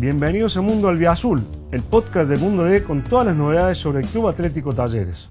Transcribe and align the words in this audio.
Bienvenidos 0.00 0.56
a 0.56 0.62
Mundo 0.62 0.88
Albiazul, 0.88 1.44
el 1.72 1.82
podcast 1.82 2.26
de 2.26 2.38
Mundo 2.38 2.64
D 2.64 2.82
con 2.82 3.04
todas 3.04 3.26
las 3.26 3.36
novedades 3.36 3.76
sobre 3.76 4.00
el 4.00 4.06
Club 4.06 4.28
Atlético 4.28 4.72
Talleres. 4.72 5.28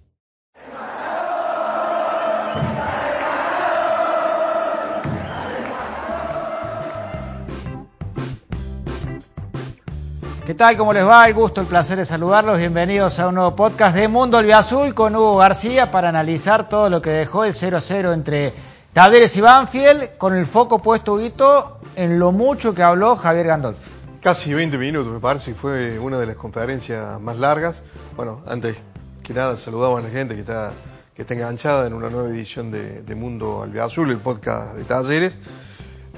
¿Qué 10.46 10.54
tal? 10.54 10.78
¿Cómo 10.78 10.94
les 10.94 11.04
va? 11.04 11.26
El 11.26 11.34
gusto, 11.34 11.62
el 11.62 11.68
placer 11.68 11.98
de 11.98 12.06
saludarlos. 12.06 12.60
Bienvenidos 12.60 13.20
a 13.20 13.30
un 13.30 13.34
nuevo 13.34 13.56
podcast 13.56 13.96
de 13.96 14.08
Mundo 14.08 14.38
Albiazul 14.38 14.94
con 14.94 15.16
Hugo 15.16 15.38
García 15.38 15.90
para 15.90 16.10
analizar 16.10 16.70
todo 16.70 16.92
lo 16.92 17.02
que 17.02 17.10
dejó 17.10 17.44
el 17.44 17.56
0-0 17.56 18.14
entre 18.14 18.54
Talleres 18.94 19.36
y 19.36 19.42
Banfield, 19.42 20.18
con 20.20 20.36
el 20.36 20.46
foco 20.46 20.78
puesto, 20.78 21.16
Huguito, 21.16 21.80
en 21.96 22.20
lo 22.20 22.32
mucho 22.32 22.76
que 22.76 22.84
habló 22.84 23.16
Javier 23.16 23.48
Gandolfi. 23.48 23.99
Casi 24.22 24.54
20 24.54 24.78
minutos, 24.78 25.14
me 25.14 25.22
parece, 25.22 25.54
fue 25.54 25.98
una 25.98 26.20
de 26.20 26.26
las 26.26 26.36
conferencias 26.36 27.22
más 27.22 27.38
largas. 27.38 27.82
Bueno, 28.18 28.44
antes 28.48 28.76
que 29.24 29.34
nada, 29.34 29.56
saludamos 29.56 30.00
a 30.00 30.02
la 30.04 30.10
gente 30.10 30.36
que 30.36 30.42
está, 30.42 30.74
que 31.16 31.22
está 31.22 31.36
enganchada 31.36 31.88
en 31.88 31.94
una 31.94 32.10
nueva 32.10 32.28
edición 32.28 32.70
de, 32.70 33.02
de 33.02 33.16
Mundo 33.16 33.64
Albiazul, 33.64 34.12
el 34.12 34.18
podcast 34.18 34.76
de 34.76 34.84
Talleres. 34.84 35.38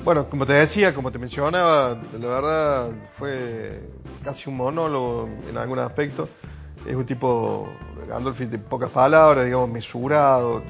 Bueno, 0.03 0.27
como 0.27 0.47
te 0.47 0.53
decía, 0.53 0.95
como 0.95 1.11
te 1.11 1.19
mencionaba, 1.19 1.95
la 2.19 2.27
verdad 2.27 2.89
fue 3.11 3.83
casi 4.23 4.49
un 4.49 4.57
monólogo 4.57 5.29
en 5.47 5.55
algún 5.57 5.77
aspecto. 5.77 6.27
Es 6.87 6.95
un 6.95 7.05
tipo, 7.05 7.69
Gandolfi, 8.07 8.45
de 8.45 8.57
pocas 8.57 8.89
palabras, 8.89 9.45
digamos, 9.45 9.69
mesurado, 9.69 10.63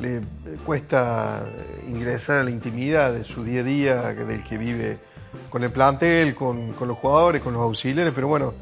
le 0.00 0.20
cuesta 0.66 1.44
ingresar 1.86 2.38
a 2.38 2.42
la 2.42 2.50
intimidad 2.50 3.12
de 3.12 3.22
su 3.22 3.44
día 3.44 3.60
a 3.60 3.64
día, 3.64 4.02
del 4.14 4.42
que 4.42 4.58
vive 4.58 5.13
con 5.50 5.62
el 5.64 5.70
plantel, 5.70 6.34
con, 6.34 6.72
con 6.72 6.88
los 6.88 6.98
jugadores, 6.98 7.42
con 7.42 7.52
los 7.52 7.62
auxiliares, 7.62 8.12
pero 8.14 8.28
bueno, 8.28 8.54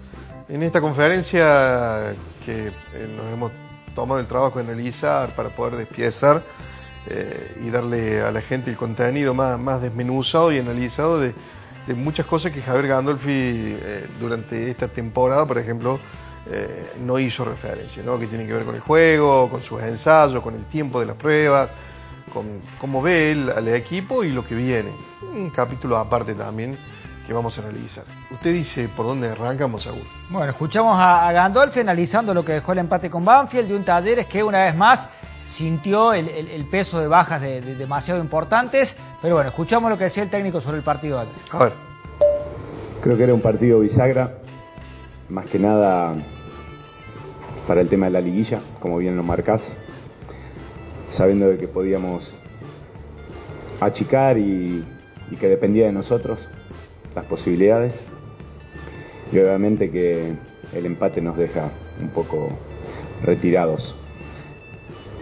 en 0.49 0.63
esta 0.63 0.81
conferencia 0.81 2.15
que 2.45 2.69
eh, 2.69 3.09
nos 3.17 3.33
hemos 3.33 3.53
tomado 3.95 4.21
el 4.21 4.27
trabajo 4.27 4.59
de 4.59 4.65
analizar 4.65 5.35
para 5.35 5.51
poder 5.51 5.77
despiezar, 5.77 6.43
eh, 7.07 7.57
y 7.61 7.71
darle 7.71 8.21
a 8.23 8.31
la 8.31 8.41
gente 8.41 8.71
el 8.71 8.77
contenido 8.77 9.35
más, 9.35 9.59
más 9.59 9.83
desmenuzado 9.83 10.53
y 10.53 10.59
analizado 10.59 11.19
de, 11.19 11.35
muchas 11.97 12.27
cosas 12.27 12.53
que 12.53 12.63
Javier 12.63 12.87
Gandolfi 12.87 13.31
eh, 13.33 14.07
durante 14.21 14.71
esta 14.71 14.87
temporada, 14.87 15.45
por 15.45 15.59
ejemplo, 15.59 15.99
eh, 16.49 16.93
no 17.05 17.19
hizo 17.19 17.45
referencia, 17.45 18.05
¿no? 18.05 18.21
que 18.21 18.29
tiene 18.29 18.47
que 18.47 18.53
ver 18.53 18.65
con 18.65 18.77
el 18.77 18.81
juego, 18.81 19.51
con 19.51 19.65
sus 19.65 19.83
ensayos, 19.83 20.41
con 20.45 20.55
el 20.55 20.65
tiempo 20.67 21.01
de 21.01 21.07
las 21.07 21.17
pruebas, 21.17 21.71
con 22.33 22.61
cómo 22.79 23.03
ve 23.03 23.33
él 23.33 23.51
al 23.55 23.69
equipo 23.69 24.25
y 24.25 24.31
lo 24.31 24.45
que 24.45 24.55
viene. 24.55 24.91
Un 25.35 25.51
capítulo 25.51 25.97
aparte 25.97 26.35
también 26.35 26.77
que 27.27 27.33
vamos 27.33 27.59
a 27.59 27.63
analizar. 27.63 28.05
Usted 28.31 28.53
dice 28.53 28.89
por 28.89 29.07
dónde 29.07 29.29
arrancamos, 29.29 29.85
Saúl. 29.85 30.03
Bueno, 30.31 30.51
escuchamos 30.51 30.99
a, 30.99 31.29
a 31.29 31.33
Gandolfi 31.33 31.81
analizando 31.81 32.35
lo 32.35 32.45
que 32.45 32.53
dejó 32.53 32.73
el 32.73 32.79
empate 32.79 33.11
con 33.11 33.25
Banfield 33.25 33.69
de 33.69 33.77
un 33.77 33.85
Talleres 33.85 34.27
que 34.27 34.43
una 34.43 34.65
vez 34.65 34.75
más 34.75 35.11
sintió 35.45 36.13
el, 36.15 36.29
el, 36.29 36.49
el 36.49 36.65
peso 36.67 37.01
de 37.01 37.09
bajas 37.09 37.41
de, 37.41 37.61
de, 37.61 37.75
demasiado 37.75 38.21
importantes, 38.21 38.97
pero 39.21 39.35
bueno, 39.35 39.51
escuchamos 39.51 39.91
lo 39.91 39.99
que 39.99 40.05
decía 40.05 40.23
el 40.23 40.31
técnico 40.31 40.61
sobre 40.61 40.79
el 40.79 40.83
partido 40.83 41.21
antes. 41.21 41.37
A 41.51 41.65
ver. 41.65 41.73
Creo 43.03 43.17
que 43.17 43.25
era 43.25 43.35
un 43.35 43.41
partido 43.41 43.81
bisagra, 43.81 44.39
más 45.29 45.47
que 45.47 45.59
nada 45.59 46.15
para 47.67 47.81
el 47.81 47.89
tema 47.89 48.07
de 48.07 48.13
la 48.13 48.21
liguilla, 48.21 48.61
como 48.81 48.99
bien 48.99 49.17
lo 49.17 49.23
marcás, 49.23 49.63
sabiendo 51.13 51.49
de 51.49 51.59
que 51.59 51.69
podíamos 51.69 52.29
achicar 53.81 54.37
y, 54.39 54.85
y 55.31 55.37
que 55.37 55.49
dependía 55.49 55.87
de 55.87 55.93
nosotros 55.93 56.39
las 57.15 57.25
posibilidades, 57.27 57.95
y 59.31 59.39
obviamente 59.39 59.91
que 59.91 60.33
el 60.75 60.87
empate 60.87 61.21
nos 61.21 61.37
deja 61.37 61.71
un 62.01 62.09
poco 62.09 62.49
retirados. 63.23 63.97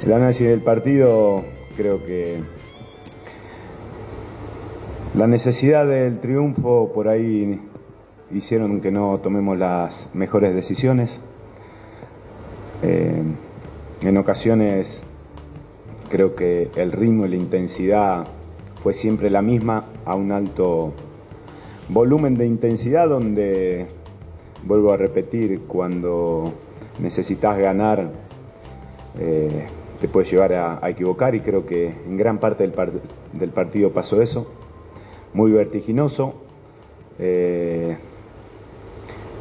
El 0.05 0.13
análisis 0.13 0.49
del 0.49 0.63
partido 0.63 1.45
creo 1.77 2.05
que 2.05 2.43
la 5.15 5.27
necesidad 5.27 5.87
del 5.87 6.21
triunfo 6.21 6.93
por 6.95 7.09
ahí 7.09 7.61
hicieron 8.33 8.81
que 8.81 8.91
no 8.91 9.19
tomemos 9.19 9.59
las 9.59 10.09
mejores 10.15 10.55
decisiones. 10.55 11.21
Eh, 12.83 13.23
en 14.03 14.17
ocasiones 14.17 15.00
creo 16.11 16.35
que 16.35 16.71
el 16.77 16.93
ritmo 16.93 17.25
y 17.25 17.31
la 17.31 17.37
intensidad 17.37 18.27
fue 18.83 18.93
siempre 18.93 19.31
la 19.31 19.41
misma 19.41 19.87
a 20.05 20.15
un 20.15 20.33
alto 20.33 20.93
volumen 21.89 22.35
de 22.35 22.47
intensidad 22.47 23.09
donde, 23.09 23.87
vuelvo 24.65 24.93
a 24.93 24.97
repetir, 24.97 25.61
cuando 25.67 26.53
necesitas 27.01 27.59
ganar 27.59 28.11
eh, 29.19 29.67
te 30.01 30.09
puede 30.09 30.31
llevar 30.31 30.53
a, 30.55 30.89
equivocar 30.89 31.35
y 31.35 31.41
creo 31.41 31.67
que 31.67 31.87
en 31.89 32.17
gran 32.17 32.39
parte 32.39 32.63
del, 32.63 32.73
part 32.73 32.95
del 33.33 33.51
partido 33.51 33.91
pasó 33.91 34.23
eso, 34.23 34.51
muy 35.35 35.51
vertiginoso. 35.51 36.35
Eh, 37.19 37.97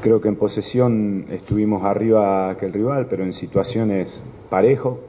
creo 0.01 0.19
que 0.19 0.28
en 0.28 0.36
posesión 0.36 1.25
estuvimos 1.30 1.84
arriba 1.84 2.57
que 2.59 2.66
el 2.66 2.74
rival, 2.74 3.07
pero 3.09 3.24
en 3.24 3.34
situaciones 3.34 4.24
parejo. 4.50 5.00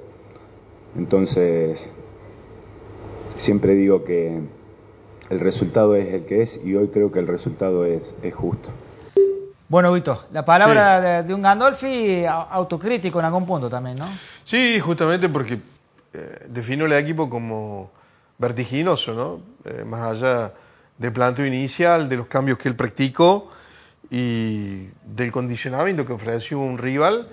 Entonces, 0.96 1.78
siempre 3.38 3.74
digo 3.74 4.04
que 4.04 4.40
el 5.30 5.40
resultado 5.40 5.94
es 5.94 6.12
el 6.12 6.26
que 6.26 6.42
es 6.42 6.60
y 6.64 6.74
hoy 6.74 6.88
creo 6.88 7.12
que 7.12 7.20
el 7.20 7.26
resultado 7.26 7.84
es, 7.84 8.14
es 8.22 8.34
justo. 8.34 8.68
Bueno, 9.68 9.92
Vito, 9.92 10.24
la 10.32 10.44
palabra 10.44 10.98
sí. 10.98 11.06
de, 11.06 11.22
de, 11.22 11.34
un 11.34 11.42
Gandolfi 11.42 12.24
autocrítico 12.26 13.20
en 13.20 13.26
algún 13.26 13.46
punto 13.46 13.70
también, 13.70 13.98
¿no? 13.98 14.06
Sí, 14.42 14.80
justamente 14.80 15.28
porque 15.28 15.60
eh, 16.12 16.46
definió 16.48 16.86
el 16.86 16.92
equipo 16.94 17.30
como 17.30 17.92
vertiginoso, 18.36 19.14
¿no? 19.14 19.40
Eh, 19.64 19.84
más 19.84 20.00
allá 20.00 20.52
del 20.98 21.12
planteo 21.12 21.46
inicial, 21.46 22.08
de 22.08 22.16
los 22.16 22.26
cambios 22.26 22.58
que 22.58 22.68
él 22.68 22.74
practicó 22.74 23.48
y 24.10 24.88
del 25.04 25.30
condicionamiento 25.30 26.04
que 26.04 26.12
ofreció 26.12 26.58
un 26.58 26.78
rival 26.78 27.28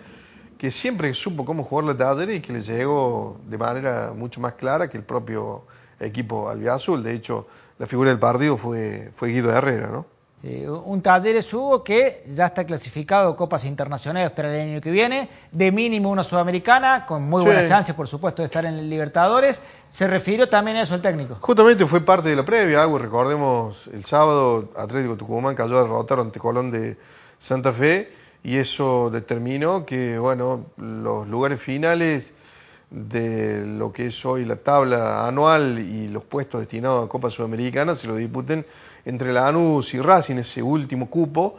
que 0.58 0.72
siempre 0.72 1.14
supo 1.14 1.46
cómo 1.46 1.64
jugar 1.64 1.86
la 1.86 1.98
Talleres 1.98 2.38
y 2.38 2.42
que 2.42 2.54
le 2.54 2.62
llegó 2.62 3.40
de 3.46 3.58
manera 3.58 4.14
mucho 4.16 4.42
más 4.42 4.54
clara 4.54 4.90
que 4.90 4.98
el 4.98 5.04
propio 5.04 5.64
equipo 6.00 6.50
albiazul. 6.50 7.04
De 7.04 7.14
hecho, 7.14 7.48
la 7.78 7.86
figura 7.86 8.10
del 8.10 8.20
partido 8.20 8.58
fue, 8.58 9.12
fue 9.16 9.30
Guido 9.30 9.52
Herrera, 9.52 9.88
¿no? 9.88 10.06
Eh, 10.44 10.70
un 10.70 11.02
Talleres 11.02 11.52
Hugo 11.52 11.84
que 11.84 12.24
ya 12.28 12.46
está 12.46 12.64
clasificado 12.64 13.32
a 13.32 13.36
Copas 13.36 13.66
Internacionales 13.66 14.30
para 14.32 14.54
el 14.54 14.70
año 14.70 14.82
que 14.82 14.92
viene, 14.92 15.30
de 15.52 15.72
mínimo 15.72 16.12
una 16.12 16.24
sudamericana, 16.24 17.08
con 17.08 17.24
muy 17.24 17.42
sí. 17.42 17.48
buenas 17.48 17.68
chances, 17.68 17.96
por 17.96 18.08
supuesto, 18.08 18.44
de 18.44 18.46
estar 18.46 18.64
en 18.64 18.88
Libertadores. 18.88 19.64
Se 19.90 20.06
refirió 20.06 20.48
también 20.48 20.78
a 20.78 20.84
eso 20.84 20.94
el 20.94 21.02
técnico. 21.02 21.38
Justamente 21.42 21.88
fue 21.88 22.02
parte 22.02 22.30
de 22.30 22.36
la 22.36 22.46
previa, 22.46 22.84
algo 22.84 23.00
recordemos, 23.00 23.90
el 23.92 24.06
sábado 24.06 24.70
Atlético 24.78 25.18
Tucumán 25.18 25.56
cayó 25.56 25.80
a 25.80 25.82
derrotar 25.82 26.20
ante 26.20 26.40
Colón 26.40 26.70
de 26.70 26.98
Santa 27.40 27.74
Fe 27.74 28.12
y 28.44 28.58
eso 28.58 29.10
determinó 29.10 29.86
que, 29.86 30.18
bueno, 30.20 30.66
los 30.78 31.28
lugares 31.28 31.62
finales 31.62 32.34
de 32.90 33.66
lo 33.66 33.92
que 33.92 34.08
es 34.08 34.26
hoy 34.26 34.46
la 34.46 34.56
tabla 34.56 35.28
anual 35.28 35.80
y 35.80 36.08
los 36.08 36.24
puestos 36.24 36.62
destinados 36.62 37.06
a 37.06 37.10
Copa 37.10 37.30
Sudamericana 37.30 37.96
se 37.96 38.08
lo 38.08 38.16
disputen 38.16 38.66
entre 39.06 39.34
Lanús 39.34 39.94
y 39.94 40.00
Racing, 40.00 40.38
ese 40.38 40.62
último 40.62 41.10
cupo, 41.10 41.58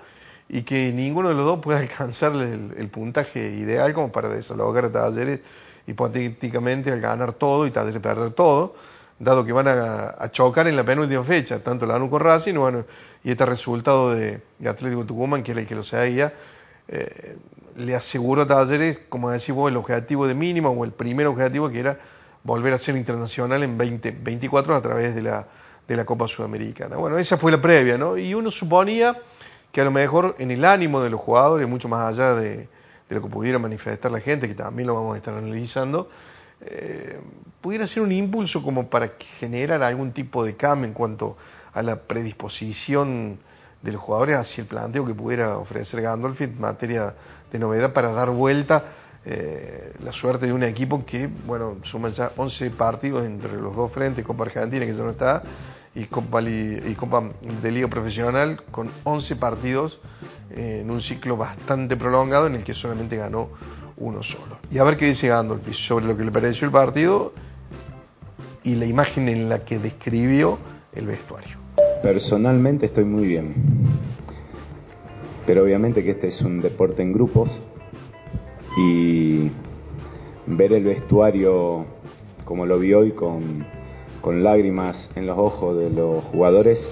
y 0.48 0.62
que 0.62 0.92
ninguno 0.92 1.28
de 1.28 1.34
los 1.34 1.44
dos 1.44 1.60
puede 1.60 1.78
alcanzar 1.80 2.32
el, 2.34 2.88
puntaje 2.88 3.50
ideal 3.50 3.92
como 3.92 4.10
para 4.10 4.28
desalojar 4.28 4.86
a 4.86 4.92
Talleres 4.92 5.40
hipotéticamente 5.86 6.92
al 6.92 7.00
ganar 7.00 7.32
todo 7.32 7.66
y 7.66 7.70
Talleres 7.70 8.00
perder 8.00 8.32
todo, 8.32 8.74
dado 9.18 9.44
que 9.44 9.52
van 9.52 9.68
a, 9.68 10.30
chocar 10.30 10.68
en 10.68 10.76
la 10.76 10.84
penúltima 10.84 11.24
fecha, 11.24 11.62
tanto 11.62 11.86
Lanús 11.86 12.08
con 12.08 12.20
Racing, 12.20 12.54
bueno, 12.54 12.84
y 13.24 13.32
este 13.32 13.44
resultado 13.44 14.14
de, 14.14 14.40
de 14.58 14.68
Atlético 14.68 15.04
Tucumán, 15.04 15.42
que 15.42 15.52
era 15.52 15.60
el 15.60 15.66
que 15.66 15.74
lo 15.74 15.82
seguía, 15.82 16.32
eh, 16.88 17.36
le 17.76 17.94
aseguró 17.94 18.42
a 18.42 18.46
Talleres, 18.46 19.00
como 19.08 19.30
decís 19.30 19.54
vos, 19.54 19.70
el 19.70 19.76
objetivo 19.76 20.26
de 20.26 20.34
mínimo 20.34 20.70
o 20.70 20.84
el 20.84 20.92
primer 20.92 21.26
objetivo 21.26 21.70
que 21.70 21.80
era 21.80 21.98
volver 22.42 22.72
a 22.72 22.78
ser 22.78 22.96
internacional 22.96 23.62
en 23.62 23.78
2024 23.78 24.74
a 24.74 24.82
través 24.82 25.14
de 25.14 25.22
la, 25.22 25.46
de 25.86 25.96
la 25.96 26.04
Copa 26.04 26.26
Sudamericana. 26.26 26.96
Bueno, 26.96 27.18
esa 27.18 27.36
fue 27.36 27.52
la 27.52 27.60
previa, 27.60 27.98
¿no? 27.98 28.16
Y 28.16 28.34
uno 28.34 28.50
suponía 28.50 29.16
que 29.70 29.80
a 29.80 29.84
lo 29.84 29.90
mejor 29.90 30.34
en 30.38 30.50
el 30.50 30.64
ánimo 30.64 31.00
de 31.00 31.10
los 31.10 31.20
jugadores, 31.20 31.68
mucho 31.68 31.88
más 31.88 32.12
allá 32.12 32.34
de, 32.34 32.68
de 33.08 33.14
lo 33.14 33.22
que 33.22 33.28
pudiera 33.28 33.58
manifestar 33.58 34.10
la 34.10 34.20
gente, 34.20 34.48
que 34.48 34.54
también 34.54 34.86
lo 34.86 34.94
vamos 34.94 35.14
a 35.14 35.18
estar 35.18 35.34
analizando, 35.34 36.08
eh, 36.60 37.20
pudiera 37.60 37.86
ser 37.86 38.02
un 38.02 38.12
impulso 38.12 38.62
como 38.62 38.88
para 38.88 39.12
generar 39.38 39.82
algún 39.82 40.12
tipo 40.12 40.44
de 40.44 40.56
cambio 40.56 40.88
en 40.88 40.94
cuanto 40.94 41.36
a 41.72 41.82
la 41.82 42.02
predisposición 42.02 43.38
de 43.82 43.92
los 43.92 44.00
jugadores 44.00 44.36
hacia 44.36 44.62
el 44.62 44.68
planteo 44.68 45.04
que 45.04 45.14
pudiera 45.14 45.56
ofrecer 45.58 46.02
Gandolfi 46.02 46.44
en 46.44 46.60
materia 46.60 47.14
de 47.50 47.58
novedad 47.58 47.92
para 47.92 48.12
dar 48.12 48.30
vuelta 48.30 48.84
eh, 49.24 49.92
la 50.02 50.12
suerte 50.12 50.46
de 50.46 50.52
un 50.52 50.62
equipo 50.62 51.04
que, 51.04 51.28
bueno, 51.46 51.76
suma 51.82 52.08
ya 52.08 52.32
11 52.36 52.70
partidos 52.70 53.26
entre 53.26 53.52
los 53.56 53.76
dos 53.76 53.92
frentes, 53.92 54.24
Copa 54.24 54.44
Argentina, 54.44 54.86
que 54.86 54.94
ya 54.94 55.02
no 55.02 55.10
está, 55.10 55.42
y 55.94 56.06
Copa, 56.06 56.40
y 56.42 56.94
Copa 56.96 57.24
de 57.62 57.70
Liga 57.70 57.88
Profesional 57.88 58.62
con 58.70 58.90
11 59.04 59.36
partidos 59.36 60.00
en 60.50 60.90
un 60.90 61.00
ciclo 61.00 61.36
bastante 61.36 61.96
prolongado 61.96 62.46
en 62.46 62.54
el 62.54 62.64
que 62.64 62.74
solamente 62.74 63.16
ganó 63.16 63.50
uno 63.96 64.22
solo. 64.22 64.58
Y 64.70 64.78
a 64.78 64.84
ver 64.84 64.96
qué 64.96 65.06
dice 65.06 65.28
Gandolfi 65.28 65.74
sobre 65.74 66.06
lo 66.06 66.16
que 66.16 66.24
le 66.24 66.30
pareció 66.30 66.66
el 66.66 66.72
partido 66.72 67.32
y 68.62 68.76
la 68.76 68.86
imagen 68.86 69.28
en 69.28 69.48
la 69.48 69.64
que 69.64 69.78
describió 69.78 70.58
el 70.94 71.06
vestuario. 71.06 71.67
Personalmente 72.02 72.86
estoy 72.86 73.04
muy 73.04 73.26
bien, 73.26 73.54
pero 75.44 75.64
obviamente 75.64 76.04
que 76.04 76.12
este 76.12 76.28
es 76.28 76.42
un 76.42 76.60
deporte 76.60 77.02
en 77.02 77.12
grupos 77.12 77.50
y 78.78 79.50
ver 80.46 80.72
el 80.74 80.84
vestuario 80.84 81.86
como 82.44 82.66
lo 82.66 82.78
vi 82.78 82.94
hoy 82.94 83.10
con, 83.12 83.66
lágrimas 84.24 85.10
en 85.16 85.26
los 85.26 85.38
ojos 85.38 85.78
de 85.78 85.90
los 85.90 86.22
jugadores, 86.26 86.86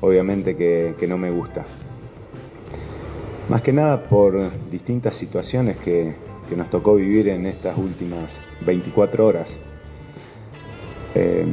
obviamente 0.00 0.56
que, 0.56 1.06
no 1.06 1.16
me 1.16 1.30
gusta. 1.30 1.64
Más 3.48 3.62
que 3.62 3.72
nada 3.72 4.02
por 4.04 4.50
distintas 4.70 5.16
situaciones 5.16 5.76
que, 5.78 6.14
que 6.48 6.56
nos 6.56 6.68
tocó 6.68 6.96
vivir 6.96 7.28
en 7.28 7.46
estas 7.46 7.76
últimas 7.78 8.30
24 8.66 9.26
horas. 9.26 9.48
Eh, 11.14 11.44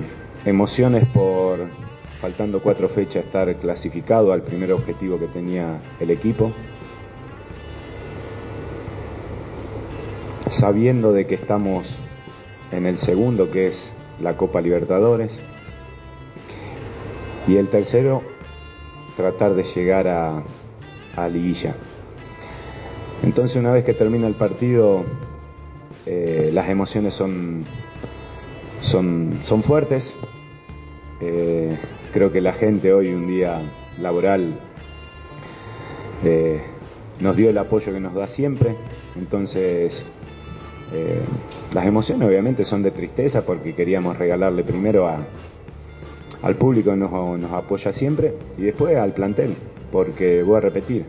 emociones 0.45 1.06
por, 1.09 1.59
faltando 2.21 2.61
cuatro 2.61 2.89
fechas, 2.89 3.25
estar 3.25 3.53
clasificado 3.57 4.31
al 4.31 4.41
primer 4.41 4.71
objetivo 4.71 5.19
que 5.19 5.27
tenía 5.27 5.79
el 5.99 6.11
equipo. 6.11 6.51
Sabiendo 10.49 11.13
de 11.13 11.25
que 11.25 11.35
estamos 11.35 11.87
en 12.71 12.85
el 12.85 12.97
segundo, 12.97 13.51
que 13.51 13.67
es 13.67 13.93
la 14.21 14.35
Copa 14.35 14.61
Libertadores. 14.61 15.31
Y 17.47 17.57
el 17.57 17.69
tercero, 17.69 18.23
tratar 19.15 19.55
de 19.55 19.63
llegar 19.63 20.07
a, 20.07 20.43
a 21.15 21.27
liguilla. 21.29 21.75
Entonces 23.23 23.57
una 23.57 23.71
vez 23.71 23.85
que 23.85 23.93
termina 23.93 24.27
el 24.27 24.35
partido, 24.35 25.03
eh, 26.05 26.49
las 26.53 26.69
emociones 26.69 27.13
son, 27.13 27.63
son, 28.81 29.39
son 29.45 29.63
fuertes. 29.63 30.13
Eh, 31.19 31.77
creo 32.12 32.31
que 32.31 32.42
la 32.42 32.54
gente 32.54 32.94
hoy, 32.94 33.13
un 33.13 33.27
día 33.27 33.59
laboral, 34.01 34.59
eh, 36.24 36.62
nos 37.19 37.36
dio 37.36 37.50
el 37.50 37.57
apoyo 37.57 37.94
que 37.94 38.00
nos 38.00 38.13
da 38.13 38.27
siempre. 38.27 38.75
Entonces, 39.18 40.06
las 41.74 41.86
emociones 41.86 42.27
obviamente 42.27 42.63
son 42.63 42.81
de 42.81 42.92
tristeza 42.92 43.45
porque 43.45 43.74
queríamos 43.74 44.18
regalarle 44.18 44.63
primero 44.63 45.07
a, 45.07 45.18
al 46.42 46.56
público 46.56 46.92
que 46.92 46.98
nos, 46.98 47.51
apoya 47.51 47.92
siempre 47.92 48.33
y 48.57 48.63
después 48.63 48.95
al 48.95 49.12
plantel, 49.12 49.56
porque 49.92 50.44
voy 50.44 50.57
a 50.57 50.62
repetir, 50.62 51.06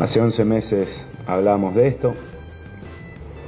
Hace 0.00 0.20
11 0.20 0.44
meses 0.44 0.88
hablamos 1.24 1.76
de 1.76 1.86
esto. 1.86 2.14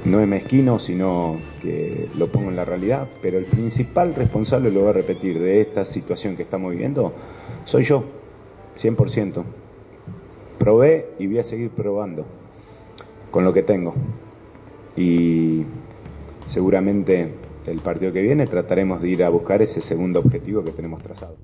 No 0.05 0.21
es 0.21 0.27
mezquino, 0.27 0.79
sino 0.79 1.37
que 1.61 2.07
lo 2.17 2.27
pongo 2.27 2.49
en 2.49 2.55
la 2.55 2.65
realidad, 2.65 3.07
pero 3.21 3.37
el 3.37 3.45
principal 3.45 4.15
responsable, 4.15 4.71
lo 4.71 4.81
voy 4.81 4.89
a 4.89 4.93
repetir, 4.93 5.39
de 5.39 5.61
esta 5.61 5.85
situación 5.85 6.37
que 6.37 6.43
estamos 6.43 6.71
viviendo, 6.71 7.13
soy 7.65 7.83
yo, 7.83 8.03
100%. 8.79 9.43
Probé 10.59 11.09
y 11.19 11.27
voy 11.27 11.39
a 11.39 11.43
seguir 11.43 11.69
probando 11.71 12.25
con 13.31 13.43
lo 13.43 13.53
que 13.53 13.63
tengo. 13.63 13.93
Y 14.95 15.63
seguramente 16.47 17.33
el 17.65 17.79
partido 17.79 18.13
que 18.13 18.21
viene 18.21 18.47
trataremos 18.47 19.01
de 19.01 19.09
ir 19.09 19.23
a 19.23 19.29
buscar 19.29 19.61
ese 19.61 19.81
segundo 19.81 20.19
objetivo 20.19 20.63
que 20.63 20.71
tenemos 20.71 21.03
trazado. 21.03 21.35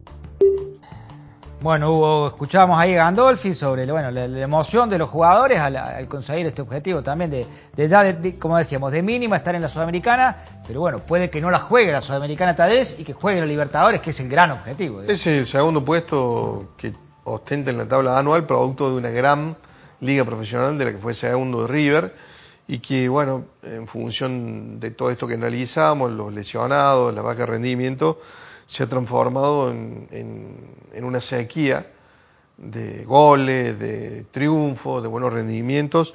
Bueno, 1.64 1.94
Hugo, 1.94 2.28
escuchábamos 2.28 2.78
ahí 2.78 2.94
a 2.94 3.06
Gandolfi 3.06 3.54
sobre 3.54 3.90
bueno, 3.90 4.12
la, 4.12 4.26
emoción 4.26 4.90
de 4.90 4.98
los 4.98 5.10
jugadores 5.10 5.62
al, 5.62 6.10
conseguir 6.10 6.46
este 6.46 6.62
objetivo 6.62 7.02
también 7.02 7.32
de, 7.32 7.48
de 7.74 8.38
como 8.38 8.58
decíamos, 8.58 8.92
de 8.92 9.02
mínima 9.02 9.38
estar 9.38 9.56
en 9.56 9.62
la 9.62 9.70
Sudamericana, 9.70 10.44
pero 10.68 10.82
bueno, 10.82 11.00
puede 11.00 11.30
que 11.30 11.40
no 11.40 11.50
la 11.50 11.60
juegue 11.60 11.94
la 11.94 12.02
Sudamericana 12.02 12.54
tal 12.54 12.74
y 12.74 13.06
que 13.06 13.14
juegue 13.14 13.40
la 13.40 13.46
Libertadores, 13.46 14.02
que 14.02 14.10
es 14.10 14.20
el 14.20 14.28
gran 14.28 14.52
objetivo. 14.52 15.04
Es 15.04 15.26
el 15.26 15.48
segundo 15.48 15.86
puesto 15.86 16.74
que 16.76 16.94
ostenta 17.24 17.72
en 17.72 17.78
la 17.78 17.88
tabla 17.88 18.20
anual, 18.20 18.46
producto 18.46 18.92
de 18.92 18.98
una 18.98 19.12
gran 19.12 19.56
liga 20.02 20.26
profesional 20.26 20.78
de 20.78 20.84
la 20.84 20.92
que 20.92 20.98
fue 20.98 21.14
segundo 21.14 21.66
River 21.66 22.14
y 22.68 22.80
que, 22.80 23.08
bueno, 23.08 23.46
en 23.64 23.88
función 23.88 24.82
de 24.82 24.92
todo 24.92 25.12
esto 25.12 25.28
que 25.28 25.36
analizamos, 25.36 26.12
los 26.12 26.34
lesionados, 26.34 27.14
la 27.14 27.22
baja 27.22 27.46
rendimiento, 27.46 28.20
se 28.66 28.84
ha 28.84 28.88
transformado 28.88 29.72
en, 29.72 30.58
una 31.02 31.22
sequía 31.22 31.92
de 32.58 33.04
goles, 33.06 33.78
de 33.80 34.26
triunfos, 34.32 35.02
de 35.02 35.10
buenos 35.10 35.34
rendimientos 35.34 36.14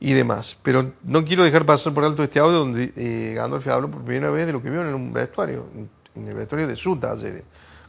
y 0.00 0.12
demás. 0.12 0.56
Pero 0.62 0.92
no 1.02 1.24
quiero 1.24 1.44
dejar 1.44 1.66
pasar 1.66 1.94
por 1.94 2.04
alto 2.04 2.22
este 2.22 2.40
audio 2.40 2.58
donde 2.58 2.92
eh, 2.96 3.34
Gandolfi 3.34 3.70
habló 3.70 3.90
por 3.90 4.02
primera 4.02 4.30
vez 4.30 4.46
de 4.46 4.52
lo 4.52 4.62
que 4.62 4.70
vio 4.70 4.82
en 4.82 4.94
un 4.94 5.12
vestuario, 5.12 5.66
en 6.14 6.28
el 6.28 6.34
vestuario 6.34 6.66
de 6.66 6.76
su 6.76 6.96
taller, 6.96 7.44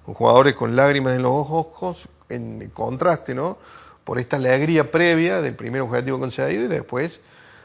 con 0.05 0.13
jugadores 0.13 0.53
con 0.55 0.75
lágrimas 0.75 1.15
en 1.15 1.23
los 1.23 1.31
ojos, 1.31 2.07
en 2.29 2.69
contraste, 2.73 3.33
¿no? 3.33 3.57
Por 4.03 4.19
esta 4.19 4.35
alegría 4.35 4.91
previa 4.91 5.41
del 5.41 5.55
primer 5.55 5.81
objetivo 5.81 6.19
concedido 6.19 6.65
y 6.65 6.67
después 6.67 7.21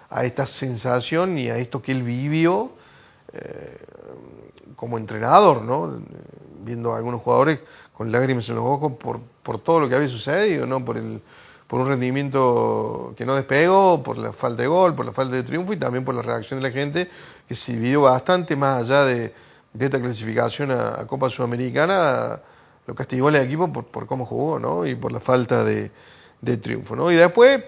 a 0.09 0.25
esta 0.25 0.47
sensación 0.47 1.39
y 1.39 1.51
a 1.51 1.59
esto 1.59 1.83
que 1.83 1.93
él 1.93 2.03
vivió 2.03 2.73
eh, 3.33 3.79
como 4.77 4.99
entrenador, 4.99 5.63
¿no? 5.63 6.01
Viendo 6.65 6.93
a 6.93 6.99
algunos 6.99 7.23
jugadores 7.23 7.61
con 7.93 8.11
lágrimas 8.11 8.49
en 8.49 8.57
los 8.57 8.65
ojos 8.65 8.93
por, 8.93 9.21
por 9.43 9.59
todo 9.59 9.81
lo 9.81 9.89
que 9.89 9.95
había 9.95 10.09
sucedido, 10.09 10.67
¿no? 10.67 10.85
Por 10.85 10.97
el 10.97 11.21
por 11.71 11.81
un 11.83 11.87
rendimiento 11.87 13.15
que 13.17 13.25
no 13.25 13.37
despegó, 13.37 14.03
por 14.03 14.19
la 14.19 14.33
falta 14.33 14.63
de 14.63 14.67
gol, 14.67 14.97
por 14.97 15.07
la 15.07 15.13
falta 15.13 15.37
de 15.37 15.45
triunfo 15.45 15.73
y 15.73 15.77
también 15.77 16.05
por 16.05 16.17
la 16.17 16.21
reacción 16.21 16.59
de 16.59 16.69
la 16.69 16.73
gente 16.73 17.09
que 17.47 17.55
se 17.55 17.75
dividió 17.75 18.03
bastante 18.03 18.57
más 18.57 18.83
allá 18.83 19.05
de, 19.05 19.33
esta 19.79 20.01
clasificación 20.01 20.73
a, 20.73 21.07
Copa 21.07 21.31
Sudamericana, 21.31 22.41
lo 22.89 22.95
castigó 22.97 23.29
al 23.29 23.37
equipo 23.37 23.73
por, 23.73 23.85
por 23.85 24.07
cómo 24.09 24.27
jugó, 24.27 24.59
¿no? 24.59 24.85
Y 24.85 24.97
por 24.97 25.13
la 25.13 25.21
falta 25.21 25.63
de, 25.63 25.93
triunfo, 26.61 26.97
¿no? 26.97 27.09
Y 27.13 27.15
después, 27.15 27.63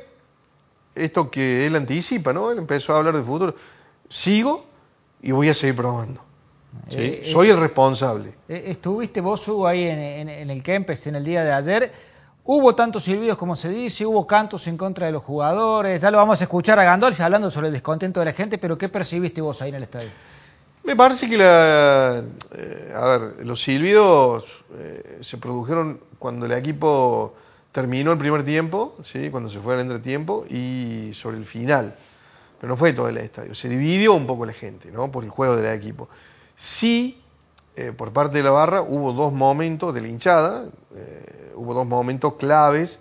esto 0.97 1.31
que 1.31 1.65
él 1.65 1.77
anticipa, 1.77 2.33
¿no? 2.33 2.51
Él 2.51 2.59
empezó 2.59 2.97
a 2.97 2.99
hablar 2.99 3.15
de 3.15 3.23
fútbol. 3.23 3.55
Sigo 4.09 4.67
y 5.23 5.31
voy 5.31 5.49
a 5.49 5.55
seguir 5.55 5.77
probando. 5.77 6.21
Eh, 6.91 7.29
Soy 7.31 7.51
el 7.51 7.59
responsable. 7.59 8.35
Eh, 8.49 8.65
estuviste 8.67 9.21
vos, 9.21 9.47
Hugo, 9.47 9.67
ahí 9.67 9.85
en, 9.85 10.29
el 10.29 10.63
Kempes 10.63 11.07
en 11.07 11.17
el 11.17 11.25
día 11.25 11.45
de 11.45 11.53
ayer. 11.53 11.93
Hubo 12.45 12.75
tantos 12.75 13.05
silbidos 13.05 13.39
como 13.39 13.55
se 13.55 13.69
dice, 13.69 14.05
hubo 14.05 14.27
cantos 14.27 14.67
en 14.67 14.77
contra 14.77 15.07
de 15.07 15.13
los 15.13 15.23
jugadores. 15.23 16.01
Ya 16.01 16.11
lo 16.11 16.19
vamos 16.19 16.41
a 16.41 16.45
escuchar 16.45 16.79
a 16.81 16.85
Gandolfi 16.85 17.23
hablando 17.23 17.51
sobre 17.51 17.69
el 17.69 17.73
descontento 17.73 18.21
de 18.21 18.27
la 18.27 18.33
gente, 18.33 18.59
pero 18.59 18.77
¿qué 18.77 18.89
percibiste 18.89 19.41
vos 19.41 19.63
ahí 19.63 19.69
en 19.69 19.77
el 19.77 19.85
estadio? 19.85 20.11
Me 20.83 20.97
parece 20.97 21.29
que 21.29 21.37
la, 21.37 22.25
eh, 22.57 22.93
a 22.93 23.07
ver, 23.07 23.47
los 23.47 23.63
silbidos 23.63 24.65
se 25.21 25.37
produjeron 25.37 26.01
cuando 26.19 26.47
el 26.47 26.53
equipo 26.53 27.35
terminó 27.71 28.13
el 28.13 28.19
primer 28.19 28.45
tiempo, 28.45 28.97
¿sí? 29.05 29.29
cuando 29.31 29.49
se 29.49 29.61
fue 29.61 29.75
al 29.75 29.81
entretiempo, 29.81 30.45
y 30.49 31.13
sobre 31.15 31.37
el 31.37 31.45
final 31.45 31.95
pero 32.63 32.75
no 32.75 32.77
fue 32.77 32.93
todo 32.93 33.09
el 33.09 33.17
estadio. 33.17 33.57
Se 33.57 33.69
dividió 33.69 34.15
un 34.15 34.25
poco 34.25 34.47
la 34.47 34.53
gente, 34.53 34.93
¿no? 34.93 35.11
Por 35.11 35.25
el 35.25 35.31
juego 35.31 35.57
del 35.57 35.75
equipo. 35.75 36.09
Sí, 36.55 37.21
eh, 37.75 37.91
por 37.91 38.13
parte 38.13 38.39
de 38.39 38.45
la 38.45 38.53
barra 38.53 38.83
hubo 38.83 39.13
dos 39.13 39.33
momentos 39.33 39.93
de 39.93 40.01
la 40.01 40.07
hinchada, 40.07 40.67
eh, 40.95 41.51
hubo 41.57 41.75
dos 41.75 41.89
momentos 41.89 42.35
claves 42.35 43.01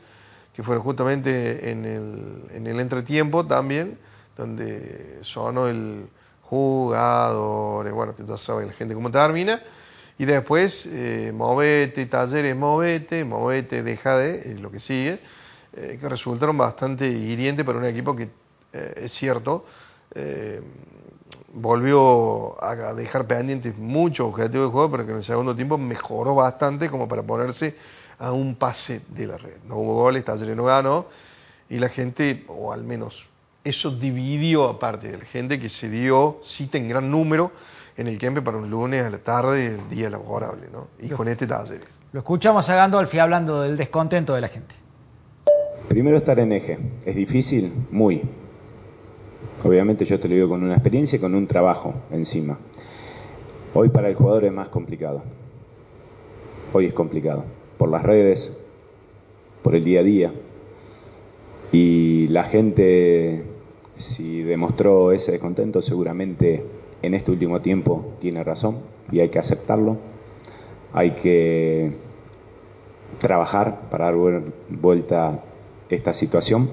que 0.55 0.63
fueron 0.63 0.83
justamente 0.83 1.69
en 1.69 1.85
el, 1.85 2.45
en 2.55 2.65
el 2.65 2.79
entretiempo 2.79 3.45
también, 3.45 3.99
donde 4.35 5.19
sonó 5.21 5.67
el 5.67 6.07
jugador, 6.41 7.85
eh, 7.85 7.91
bueno, 7.91 8.15
que 8.15 8.25
ya 8.25 8.39
saben 8.39 8.65
la 8.65 8.73
gente 8.73 8.95
cómo 8.95 9.11
termina, 9.11 9.61
y 10.17 10.25
después 10.25 10.89
movete, 11.35 12.07
talleres, 12.07 12.55
movete, 12.55 13.23
movete, 13.25 13.83
deja 13.83 14.17
de, 14.17 14.55
lo 14.55 14.71
que 14.71 14.79
sigue, 14.79 15.19
que 15.71 16.09
resultaron 16.09 16.57
bastante 16.57 17.07
hirientes 17.07 17.63
para 17.63 17.77
un 17.77 17.85
equipo 17.85 18.15
que 18.15 18.40
eh, 18.73 18.93
es 19.03 19.11
cierto, 19.11 19.65
eh, 20.13 20.61
volvió 21.53 22.61
a 22.63 22.93
dejar 22.93 23.27
pendientes 23.27 23.77
muchos 23.77 24.27
objetivos 24.27 24.67
de 24.67 24.71
juego, 24.71 24.91
pero 24.91 25.05
que 25.05 25.11
en 25.11 25.17
el 25.17 25.23
segundo 25.23 25.55
tiempo 25.55 25.77
mejoró 25.77 26.35
bastante 26.35 26.89
como 26.89 27.07
para 27.07 27.23
ponerse 27.23 27.75
a 28.19 28.31
un 28.31 28.55
pase 28.55 29.01
de 29.09 29.27
la 29.27 29.37
red. 29.37 29.57
No 29.67 29.77
hubo 29.77 29.95
goles, 29.95 30.23
Talleres 30.23 30.55
no 30.55 30.65
ganó, 30.65 31.07
y 31.69 31.79
la 31.79 31.89
gente, 31.89 32.45
o 32.47 32.71
al 32.71 32.83
menos 32.83 33.27
eso 33.63 33.91
dividió 33.91 34.67
aparte 34.67 35.11
de 35.11 35.17
la 35.17 35.25
gente 35.25 35.59
que 35.59 35.69
se 35.69 35.89
dio 35.89 36.39
cita 36.41 36.77
en 36.77 36.89
gran 36.89 37.11
número 37.11 37.51
en 37.97 38.07
el 38.07 38.17
Kempe 38.17 38.41
para 38.41 38.57
un 38.57 38.69
lunes 38.69 39.03
a 39.05 39.09
la 39.09 39.17
tarde, 39.17 39.67
el 39.67 39.89
día 39.89 40.09
laborable, 40.09 40.67
¿no? 40.71 40.87
Y 40.99 41.09
con 41.09 41.27
este 41.27 41.45
Talleres. 41.45 41.99
Lo 42.13 42.19
escuchamos 42.19 42.69
a 42.69 42.75
Gandolfi 42.75 43.19
hablando 43.19 43.61
del 43.61 43.77
descontento 43.77 44.33
de 44.33 44.41
la 44.41 44.47
gente. 44.47 44.75
Primero 45.87 46.17
estar 46.17 46.39
en 46.39 46.53
eje. 46.53 46.79
¿Es 47.05 47.15
difícil? 47.15 47.73
Muy. 47.91 48.21
Obviamente 49.63 50.05
yo 50.05 50.19
te 50.19 50.27
lo 50.27 50.35
digo 50.35 50.49
con 50.49 50.63
una 50.63 50.73
experiencia 50.73 51.17
y 51.17 51.19
con 51.19 51.35
un 51.35 51.47
trabajo 51.47 51.93
encima. 52.11 52.57
Hoy 53.73 53.89
para 53.89 54.09
el 54.09 54.15
jugador 54.15 54.45
es 54.45 54.51
más 54.51 54.69
complicado. 54.69 55.21
Hoy 56.73 56.87
es 56.87 56.93
complicado. 56.93 57.43
Por 57.77 57.89
las 57.89 58.03
redes, 58.03 58.67
por 59.61 59.75
el 59.75 59.83
día 59.83 59.99
a 59.99 60.03
día. 60.03 60.31
Y 61.71 62.27
la 62.27 62.43
gente, 62.45 63.43
si 63.97 64.41
demostró 64.41 65.11
ese 65.11 65.33
descontento, 65.33 65.81
seguramente 65.81 66.65
en 67.01 67.13
este 67.13 67.31
último 67.31 67.61
tiempo 67.61 68.13
tiene 68.19 68.43
razón 68.43 68.79
y 69.11 69.19
hay 69.19 69.29
que 69.29 69.39
aceptarlo. 69.39 69.97
Hay 70.93 71.11
que 71.11 71.91
trabajar 73.19 73.89
para 73.89 74.05
dar 74.05 74.43
vuelta 74.69 75.43
esta 75.89 76.13
situación. 76.13 76.69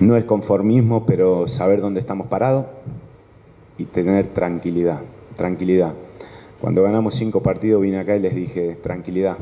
No 0.00 0.16
es 0.16 0.24
conformismo, 0.24 1.04
pero 1.04 1.46
saber 1.46 1.82
dónde 1.82 2.00
estamos 2.00 2.26
parados 2.28 2.64
y 3.76 3.84
tener 3.84 4.28
tranquilidad, 4.28 5.00
tranquilidad. 5.36 5.92
Cuando 6.58 6.82
ganamos 6.82 7.14
cinco 7.14 7.42
partidos 7.42 7.82
vine 7.82 8.00
acá 8.00 8.16
y 8.16 8.20
les 8.20 8.34
dije, 8.34 8.78
tranquilidad, 8.82 9.36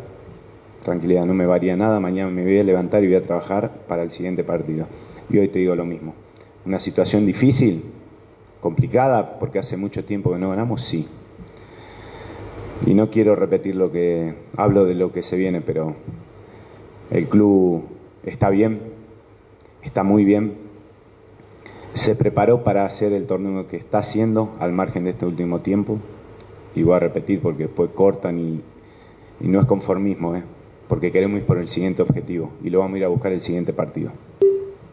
tranquilidad, 0.85 1.27
no 1.27 1.35
me 1.35 1.47
varía 1.47 1.77
nada, 1.77 2.01
mañana 2.01 2.31
me 2.31 2.43
voy 2.43 2.59
a 2.59 2.65
levantar 2.65 3.05
y 3.05 3.07
voy 3.07 3.17
a 3.17 3.23
trabajar 3.23 3.71
para 3.87 4.03
el 4.03 4.11
siguiente 4.11 4.43
partido. 4.43 4.87
Y 5.31 5.39
hoy 5.39 5.49
te 5.49 5.61
digo 5.61 5.77
lo 5.77 5.85
mismo. 5.85 6.15
Una 6.67 6.81
situación 6.81 7.25
difícil, 7.25 7.85
complicada, 8.61 9.39
porque 9.39 9.61
hace 9.61 9.77
mucho 9.77 10.05
tiempo 10.05 10.33
que 10.33 10.39
no 10.39 10.51
ganamos, 10.51 10.83
sí. 10.83 11.07
Y 12.85 12.95
no 12.95 13.11
quiero 13.11 13.37
repetir 13.37 13.77
lo 13.77 13.93
que 13.93 14.35
hablo 14.57 14.85
de 14.87 14.95
lo 14.97 15.13
que 15.13 15.23
se 15.23 15.37
viene, 15.37 15.61
pero 15.61 15.95
el 17.11 17.29
club 17.29 17.85
está 18.25 18.51
bien, 18.51 18.81
está 19.89 20.03
muy 20.03 20.25
bien. 20.25 20.55
Se 21.95 22.15
preparó 22.15 22.63
para 22.63 22.85
hacer 22.85 23.13
el 23.13 23.27
torneo 23.27 23.67
que 23.69 23.77
está 23.77 23.99
haciendo 23.99 24.55
al 24.61 24.73
margen 24.73 25.05
de 25.05 25.11
este 25.11 25.27
último 25.27 25.61
tiempo. 25.61 25.99
Y 26.75 26.83
voy 26.83 26.97
a 26.97 27.01
repetir 27.01 27.41
porque 27.41 27.65
después 27.65 27.91
cortan 27.95 28.39
y, 28.39 28.63
y 29.41 29.49
no 29.49 29.61
es 29.61 29.67
conformismo, 29.67 30.37
¿eh? 30.37 30.43
porque 30.87 31.11
queremos 31.11 31.41
ir 31.41 31.47
por 31.47 31.59
el 31.59 31.69
siguiente 31.69 32.03
objetivo 32.03 32.51
y 32.63 32.71
lo 32.71 32.81
vamos 32.81 32.95
a 32.97 32.99
ir 32.99 33.05
a 33.05 33.09
buscar 33.09 33.33
el 33.33 33.41
siguiente 33.41 33.73
partido. 33.73 34.13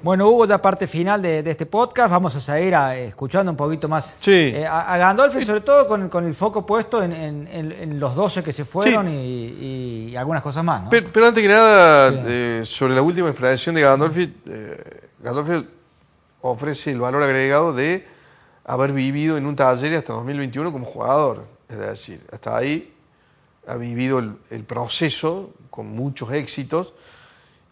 Bueno, 0.05 0.29
Hugo, 0.29 0.45
ya 0.45 0.61
parte 0.61 0.85
final 0.85 1.19
de, 1.19 1.39
este 1.39 1.65
podcast. 1.65 2.11
Vamos 2.11 2.35
a 2.35 2.39
seguir 2.39 2.75
escuchando 2.75 3.51
un 3.51 3.57
poquito 3.57 3.89
más 3.89 4.19
eh, 4.27 4.63
a, 4.69 4.99
Gandolfi, 4.99 5.43
sobre 5.43 5.61
todo 5.61 5.87
con, 5.87 6.27
el 6.27 6.35
foco 6.35 6.63
puesto 6.63 7.01
en, 7.01 7.99
los 7.99 8.13
12 8.13 8.43
que 8.43 8.53
se 8.53 8.65
fueron 8.65 9.09
y, 9.09 10.15
algunas 10.15 10.43
cosas 10.43 10.63
más. 10.63 10.83
Pero, 10.91 11.25
antes 11.25 11.41
que 11.41 11.49
nada, 11.49 12.21
eh, 12.23 12.61
sobre 12.65 12.93
la 12.93 13.01
última 13.01 13.29
expresión 13.29 13.73
de 13.73 13.81
Gandolfi, 13.81 14.31
eh, 14.45 15.07
Gandolfi 15.23 15.67
ofrece 16.41 16.91
el 16.91 16.99
valor 16.99 17.23
agregado 17.23 17.73
de 17.73 18.07
haber 18.63 18.91
vivido 18.91 19.37
en 19.37 19.47
un 19.47 19.55
taller 19.55 19.95
hasta 19.95 20.13
2021 20.13 20.71
como 20.71 20.85
jugador. 20.85 21.47
Es 21.67 21.79
decir, 21.79 22.21
hasta 22.31 22.55
ahí 22.55 22.93
ha 23.65 23.75
vivido 23.75 24.19
el 24.19 24.63
proceso 24.65 25.49
con 25.71 25.87
muchos 25.87 26.31
éxitos 26.31 26.93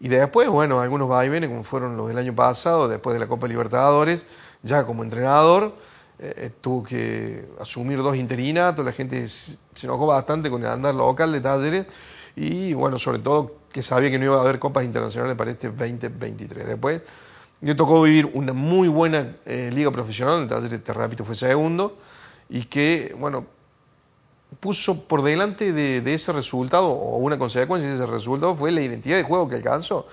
y 0.00 0.08
después, 0.08 0.48
bueno, 0.48 0.80
algunos 0.80 1.08
vaivenes, 1.08 1.48
como 1.48 1.64
fueron 1.64 1.96
los 1.96 2.08
del 2.08 2.18
año 2.18 2.34
pasado, 2.34 2.88
después 2.88 3.14
de 3.14 3.20
la 3.20 3.26
Copa 3.26 3.46
Libertadores, 3.46 4.26
ya 4.62 4.84
como 4.84 5.02
entrenador, 5.02 5.74
eh, 6.18 6.50
tuvo 6.60 6.84
que 6.84 7.44
asumir 7.60 7.98
dos 7.98 8.16
interinatos, 8.16 8.84
la 8.84 8.92
gente 8.92 9.28
se 9.28 9.56
enojó 9.82 10.06
bastante 10.06 10.50
con 10.50 10.62
el 10.62 10.68
andar 10.68 10.94
local 10.94 11.32
de 11.32 11.40
talleres, 11.40 11.86
y 12.36 12.72
bueno, 12.72 12.98
sobre 12.98 13.18
todo 13.18 13.54
que 13.72 13.82
sabía 13.82 14.10
que 14.10 14.18
no 14.18 14.26
iba 14.26 14.36
a 14.36 14.40
haber 14.40 14.58
copas 14.58 14.84
internacionales 14.84 15.36
para 15.36 15.50
este 15.50 15.68
2023. 15.68 16.66
Después 16.66 17.02
le 17.60 17.74
tocó 17.74 18.02
vivir 18.02 18.30
una 18.34 18.52
muy 18.52 18.88
buena 18.88 19.36
eh, 19.46 19.70
liga 19.72 19.90
profesional, 19.90 20.42
el 20.42 20.48
talleres, 20.48 20.84
te 20.84 20.92
repito, 20.92 21.24
fue 21.24 21.34
segundo, 21.34 21.96
y 22.48 22.64
que, 22.66 23.14
bueno, 23.18 23.46
puso 24.60 25.00
por 25.04 25.22
delante 25.22 25.72
de, 25.72 26.14
ese 26.14 26.32
resultado, 26.32 26.88
o 26.88 27.16
una 27.18 27.38
consecuencia 27.38 27.88
de 27.88 27.96
ese 27.96 28.06
resultado, 28.06 28.54
fue 28.54 28.72
la 28.72 28.80
identidad 28.80 29.16
de 29.16 29.22
juego 29.22 29.48
que 29.48 29.56
alcanzó. 29.56 30.06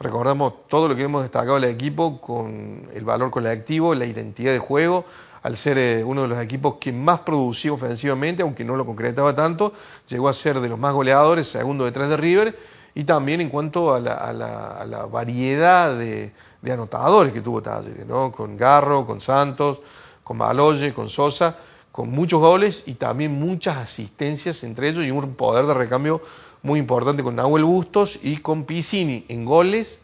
Recordamos 0.00 0.66
todo 0.68 0.88
lo 0.88 0.96
que 0.96 1.02
hemos 1.04 1.22
destacado 1.22 1.56
el 1.56 1.64
equipo 1.64 2.20
con 2.20 2.88
el 2.92 3.04
valor 3.04 3.30
colectivo, 3.30 3.94
la 3.94 4.06
identidad 4.06 4.52
de 4.52 4.58
juego, 4.58 5.04
al 5.42 5.56
ser 5.56 5.78
eh, 5.78 6.02
uno 6.04 6.22
de 6.22 6.28
los 6.28 6.38
equipos 6.38 6.76
que 6.80 6.92
más 6.92 7.20
producía 7.20 7.72
ofensivamente, 7.72 8.42
aunque 8.42 8.64
no 8.64 8.76
lo 8.76 8.86
concretaba 8.86 9.36
tanto, 9.36 9.72
llegó 10.08 10.28
a 10.28 10.34
ser 10.34 10.60
de 10.60 10.68
los 10.68 10.78
más 10.78 10.94
goleadores, 10.94 11.48
segundo 11.48 11.84
detrás 11.84 12.08
de 12.08 12.16
River, 12.16 12.58
y 12.94 13.04
también 13.04 13.40
en 13.40 13.50
cuanto 13.50 13.92
a 13.92 14.00
la, 14.00 15.08
variedad 15.10 15.96
de, 15.96 16.32
anotadores 16.68 17.32
que 17.32 17.42
tuvo 17.42 17.62
Talleres, 17.62 18.06
¿no? 18.06 18.32
con 18.32 18.56
Garro, 18.56 19.06
con 19.06 19.20
Santos, 19.20 19.80
con 20.22 20.38
Baloye, 20.38 20.94
con 20.94 21.08
Sosa 21.08 21.56
con 21.94 22.10
muchos 22.10 22.40
goles 22.40 22.82
y 22.86 22.94
también 22.94 23.38
muchas 23.38 23.76
asistencias 23.76 24.64
entre 24.64 24.88
ellos 24.88 25.04
y 25.04 25.12
un 25.12 25.36
poder 25.36 25.64
de 25.64 25.74
recambio 25.74 26.20
muy 26.64 26.80
importante 26.80 27.22
con 27.22 27.36
Nahuel 27.36 27.62
Bustos 27.62 28.18
y 28.20 28.38
con 28.38 28.64
Piscini 28.64 29.24
en 29.28 29.44
goles 29.44 30.00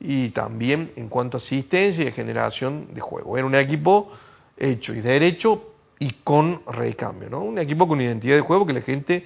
y 0.00 0.30
también 0.30 0.90
en 0.96 1.08
cuanto 1.08 1.36
a 1.36 1.38
asistencia 1.38 2.04
y 2.04 2.10
generación 2.10 2.88
de 2.92 3.00
juego. 3.00 3.38
Era 3.38 3.46
un 3.46 3.54
equipo 3.54 4.10
hecho 4.56 4.92
y 4.92 5.00
derecho 5.00 5.62
y 6.00 6.10
con 6.24 6.60
recambio, 6.66 7.30
¿no? 7.30 7.42
Un 7.42 7.60
equipo 7.60 7.86
con 7.86 8.00
identidad 8.00 8.34
de 8.34 8.42
juego 8.42 8.66
que 8.66 8.72
la 8.72 8.80
gente, 8.80 9.24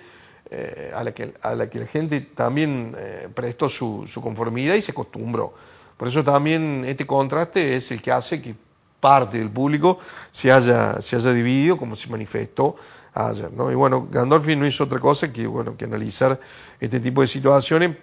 eh, 0.51 0.93
a, 0.95 1.03
la 1.03 1.15
que, 1.15 1.33
a 1.41 1.55
la 1.55 1.71
que 1.71 1.79
la 1.79 1.87
gente 1.87 2.21
también 2.21 2.95
eh, 2.95 3.29
prestó 3.35 3.71
su, 3.71 4.05
su 4.07 4.21
conformidad 4.21 4.75
y 4.75 4.83
se 4.83 4.93
acostumbró. 4.93 5.55
Por 5.97 6.09
eso 6.09 6.23
también 6.23 6.85
este 6.87 7.07
contraste 7.07 7.75
es 7.75 7.91
el 7.91 8.03
que 8.03 8.13
hace 8.13 8.43
que 8.43 8.55
parte 9.03 9.39
del 9.39 9.51
público 9.51 9.99
se 10.31 10.53
haya, 10.53 11.03
se 11.03 11.17
haya 11.17 11.33
dividido 11.33 11.77
como 11.77 11.97
se 11.97 12.09
manifestó 12.09 12.77
ayer. 13.13 13.51
¿no? 13.53 13.73
Y 13.73 13.75
bueno, 13.75 14.07
Gandolfi 14.09 14.55
no 14.55 14.65
hizo 14.65 14.85
otra 14.85 15.01
cosa 15.01 15.33
que, 15.33 15.45
bueno, 15.49 15.77
que 15.77 15.87
analizar 15.87 16.39
este 16.79 17.01
tipo 17.01 17.21
de 17.21 17.27
situaciones, 17.27 17.97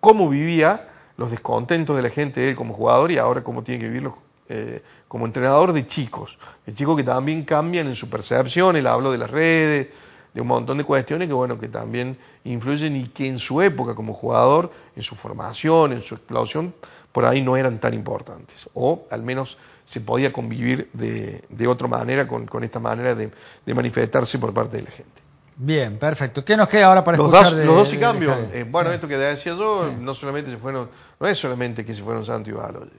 cómo 0.00 0.30
vivía 0.30 0.88
los 1.18 1.30
descontentos 1.30 1.94
de 1.94 2.02
la 2.02 2.08
gente 2.08 2.48
él 2.48 2.56
como 2.56 2.72
jugador 2.72 3.12
y 3.12 3.18
ahora 3.18 3.44
cómo 3.44 3.62
tiene 3.62 3.80
que 3.80 3.88
vivirlo 3.88 4.16
eh, 4.48 4.82
como 5.06 5.26
entrenador 5.26 5.74
de 5.74 5.86
chicos, 5.86 6.38
de 6.64 6.72
chicos 6.72 6.96
que 6.96 7.04
también 7.04 7.44
cambian 7.44 7.86
en 7.86 7.94
su 7.94 8.08
percepción, 8.08 8.76
él 8.76 8.86
habló 8.86 9.12
de 9.12 9.18
las 9.18 9.30
redes, 9.30 9.88
de 10.32 10.40
un 10.40 10.46
montón 10.46 10.78
de 10.78 10.84
cuestiones 10.84 11.28
que 11.28 11.34
bueno, 11.34 11.58
que 11.58 11.68
también 11.68 12.16
influyen 12.44 12.96
y 12.96 13.08
que 13.08 13.26
en 13.26 13.38
su 13.38 13.60
época 13.60 13.94
como 13.94 14.14
jugador, 14.14 14.70
en 14.96 15.02
su 15.02 15.14
formación, 15.14 15.92
en 15.92 16.00
su 16.00 16.14
explosión, 16.14 16.72
por 17.12 17.24
ahí 17.24 17.42
no 17.42 17.56
eran 17.56 17.78
tan 17.78 17.94
importantes, 17.94 18.68
o 18.74 19.06
al 19.10 19.22
menos 19.22 19.58
se 19.84 20.00
podía 20.00 20.32
convivir 20.32 20.90
de, 20.92 21.42
de 21.48 21.66
otra 21.66 21.88
manera 21.88 22.28
con, 22.28 22.46
con 22.46 22.62
esta 22.62 22.78
manera 22.78 23.14
de, 23.14 23.30
de, 23.64 23.74
manifestarse 23.74 24.38
por 24.38 24.52
parte 24.52 24.76
de 24.76 24.82
la 24.82 24.90
gente. 24.90 25.22
Bien, 25.56 25.98
perfecto. 25.98 26.44
¿Qué 26.44 26.56
nos 26.56 26.68
queda 26.68 26.86
ahora 26.86 27.02
para 27.02 27.16
los 27.16 27.32
escuchar 27.32 27.56
dos, 27.56 27.64
Los 27.64 27.74
dos 27.74 27.92
y 27.94 27.96
cambios. 27.96 28.36
Eh, 28.52 28.66
bueno, 28.68 28.92
esto 28.92 29.08
que 29.08 29.16
decía 29.16 29.54
yo, 29.54 29.90
no 29.98 30.14
solamente 30.14 30.50
se 30.50 30.58
fueron, 30.58 30.90
no 31.18 31.26
es 31.26 31.38
solamente 31.38 31.84
que 31.84 31.94
se 31.94 32.02
fueron 32.02 32.24
Santo 32.24 32.50
y 32.50 32.52
Baloye. 32.52 32.90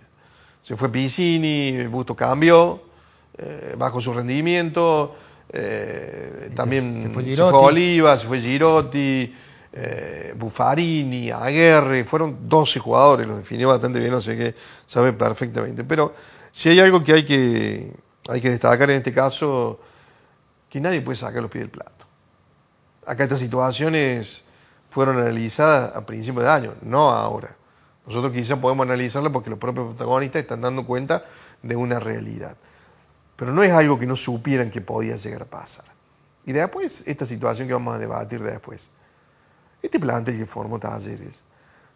Se 0.64 0.76
fue 0.76 0.90
Piscini, 0.90 1.86
Busto 1.88 2.16
cambió, 2.16 2.82
eh, 3.38 3.76
bajo 3.78 4.02
su 4.02 4.12
rendimiento, 4.12 5.16
eh, 5.54 6.52
también 6.56 7.02
se 7.02 7.10
fue, 7.10 7.24
se 7.24 7.36
fue, 7.36 7.52
Oliva, 7.54 8.18
se 8.18 8.28
fue 8.28 8.42
Girotti, 8.42 9.34
eh, 9.72 10.34
Buffarini, 10.36 11.32
Aguerre, 11.32 12.04
fueron 12.04 12.50
12 12.50 12.80
jugadores, 12.80 13.28
los 13.28 13.38
definió 13.38 13.70
bastante 13.70 14.00
bien, 14.00 14.22
sé 14.22 14.36
qué, 14.36 14.56
sabe 14.86 15.14
perfectamente. 15.14 15.84
Pero 15.84 16.14
si 16.52 16.70
hay 16.70 16.80
algo 16.80 17.04
que 17.04 17.14
hay 17.14 17.26
que, 17.26 17.94
hay 18.28 18.42
que 18.42 18.50
destacar 18.50 18.90
en 18.90 18.98
este 18.98 19.14
caso, 19.14 19.80
que 20.70 20.80
nadie 20.80 21.02
puede 21.02 21.18
sacar 21.18 21.42
los 21.42 21.52
pies 21.52 21.64
del 21.64 21.72
plato. 21.72 22.06
Acá 23.06 23.24
estas 23.24 23.40
situaciones 23.40 24.44
fueron 24.90 25.18
analizadas 25.18 25.96
a 25.96 26.06
principios 26.06 26.44
de 26.44 26.50
año, 26.50 26.74
no 26.82 27.10
ahora. 27.10 27.56
Nosotros 28.06 28.34
quizás 28.34 28.58
podemos 28.58 28.86
analizarlas 28.86 29.32
porque 29.32 29.50
los 29.50 29.60
propios 29.60 29.88
protagonistas 29.88 30.42
están 30.42 30.62
dando 30.62 30.86
cuenta 30.86 31.24
de 31.62 31.76
una 31.76 32.00
realidad. 32.00 32.56
Pero 33.36 33.54
no 33.54 33.64
es 33.64 33.72
algo 33.72 34.00
que 34.00 34.06
no 34.06 34.16
supieran 34.16 34.72
que 34.72 34.82
podía 34.82 35.16
llegar 35.16 35.44
a 35.44 35.46
pasar. 35.46 35.86
Y 36.46 36.52
después, 36.52 37.04
esta 37.06 37.26
situación 37.26 37.68
que 37.68 37.74
vamos 37.74 37.96
a 37.96 38.00
debatir 38.00 38.42
después. 38.42 38.90
Este 39.82 40.00
plantel 40.00 40.38
que 40.38 40.46
formó 40.46 40.80
Talleres, 40.80 41.44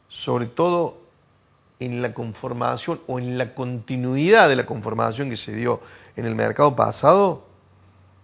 sobre 0.08 0.46
todo 0.46 0.98
en 1.80 2.02
la 2.02 2.14
conformación 2.14 3.02
o 3.08 3.20
en 3.20 3.38
la 3.38 3.54
continuidad 3.54 4.48
de 4.48 4.56
la 4.56 4.66
conformación 4.66 5.30
que 5.30 5.38
se 5.38 5.54
dio 5.54 5.82
en 6.16 6.26
el 6.26 6.36
mercado 6.36 6.76
pasado, 6.76 7.46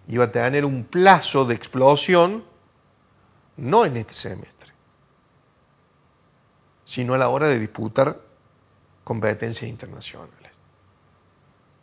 iba 0.08 0.24
a 0.24 0.32
tener 0.32 0.64
un 0.64 0.84
plazo 0.84 1.44
de 1.44 1.54
explosión, 1.54 2.42
no 3.56 3.84
en 3.84 3.96
este 3.98 4.14
semestre, 4.14 4.72
sino 6.84 7.14
a 7.14 7.18
la 7.18 7.28
hora 7.28 7.48
de 7.48 7.58
disputar 7.58 8.18
competencias 9.04 9.68
internacionales. 9.68 10.50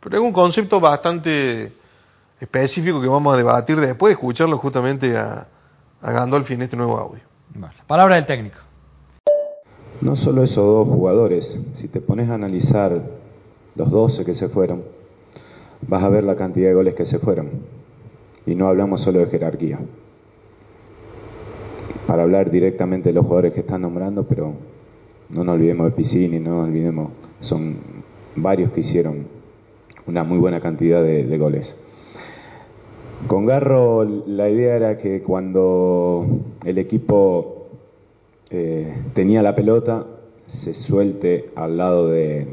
Pero 0.00 0.16
es 0.16 0.22
un 0.22 0.32
concepto 0.32 0.80
bastante 0.80 1.72
específico 2.40 3.00
que 3.00 3.08
vamos 3.08 3.34
a 3.34 3.36
debatir 3.36 3.80
después 3.80 4.10
de 4.10 4.14
escucharlo 4.14 4.58
justamente 4.58 5.16
a, 5.16 5.48
a 6.00 6.12
Gandolfi 6.12 6.54
en 6.54 6.62
este 6.62 6.76
nuevo 6.76 6.98
audio. 6.98 7.22
Palabra 7.86 8.16
del 8.16 8.26
técnico. 8.26 8.58
No 10.00 10.16
solo 10.16 10.42
esos 10.42 10.64
dos 10.64 10.88
jugadores, 10.88 11.60
si 11.78 11.88
te 11.88 12.00
pones 12.00 12.30
a 12.30 12.34
analizar 12.34 13.02
los 13.74 13.90
12 13.90 14.24
que 14.24 14.34
se 14.34 14.48
fueron, 14.48 14.82
vas 15.82 16.02
a 16.02 16.08
ver 16.08 16.24
la 16.24 16.36
cantidad 16.36 16.68
de 16.68 16.74
goles 16.74 16.94
que 16.94 17.06
se 17.06 17.18
fueron. 17.18 17.48
y 18.46 18.54
no 18.54 18.68
hablamos 18.68 19.02
solo 19.02 19.18
de 19.18 19.26
jerarquía. 19.26 19.78
Para 22.06 22.22
hablar 22.22 22.50
directamente 22.50 23.10
de 23.10 23.12
los 23.12 23.26
jugadores 23.26 23.52
que 23.52 23.60
están 23.60 23.82
nombrando, 23.82 24.22
pero 24.22 24.54
no 25.28 25.44
nos 25.44 25.54
olvidemos 25.54 25.86
de 25.86 25.92
Piscini, 25.92 26.38
no 26.38 26.60
nos 26.60 26.68
olvidemos, 26.68 27.10
son 27.40 27.76
varios 28.36 28.72
que 28.72 28.80
hicieron 28.80 29.26
una 30.06 30.24
muy 30.24 30.38
buena 30.38 30.60
cantidad 30.60 31.02
de, 31.02 31.38
goles. 31.38 31.78
Con 33.26 33.46
Garro 33.46 34.04
la 34.04 34.48
idea 34.48 34.76
era 34.76 34.98
que 34.98 35.22
cuando 35.22 36.24
el 36.64 36.78
equipo 36.78 37.66
eh, 38.50 38.94
tenía 39.12 39.42
la 39.42 39.54
pelota, 39.54 40.06
se 40.46 40.72
suelte 40.72 41.50
al 41.56 41.76
lado 41.76 42.08
de, 42.08 42.46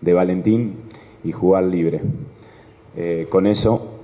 Valentín 0.00 0.76
y 1.24 1.32
jugar 1.32 1.64
libre. 1.64 2.00
Eh, 2.96 3.26
con 3.28 3.46
eso, 3.46 4.00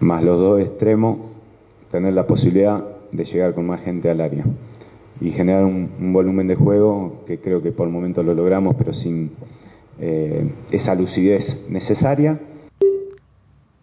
más 0.00 0.22
los 0.22 0.38
dos 0.38 0.60
extremos, 0.60 1.18
tener 1.90 2.12
la 2.12 2.26
posibilidad 2.26 2.84
de 3.10 3.24
llegar 3.24 3.54
con 3.54 3.66
más 3.66 3.80
gente 3.82 4.10
al 4.10 4.20
área 4.20 4.44
y 5.20 5.30
generar 5.30 5.64
un, 5.64 6.12
volumen 6.12 6.46
de 6.46 6.56
juego 6.56 7.22
que 7.26 7.38
creo 7.38 7.62
que 7.62 7.72
por 7.72 7.86
el 7.86 7.92
momento 7.92 8.22
lo 8.22 8.34
logramos, 8.34 8.76
pero 8.76 8.92
sin 8.92 9.32
eh, 9.98 10.50
esa 10.70 10.94
lucidez 10.94 11.68
necesaria. 11.70 12.38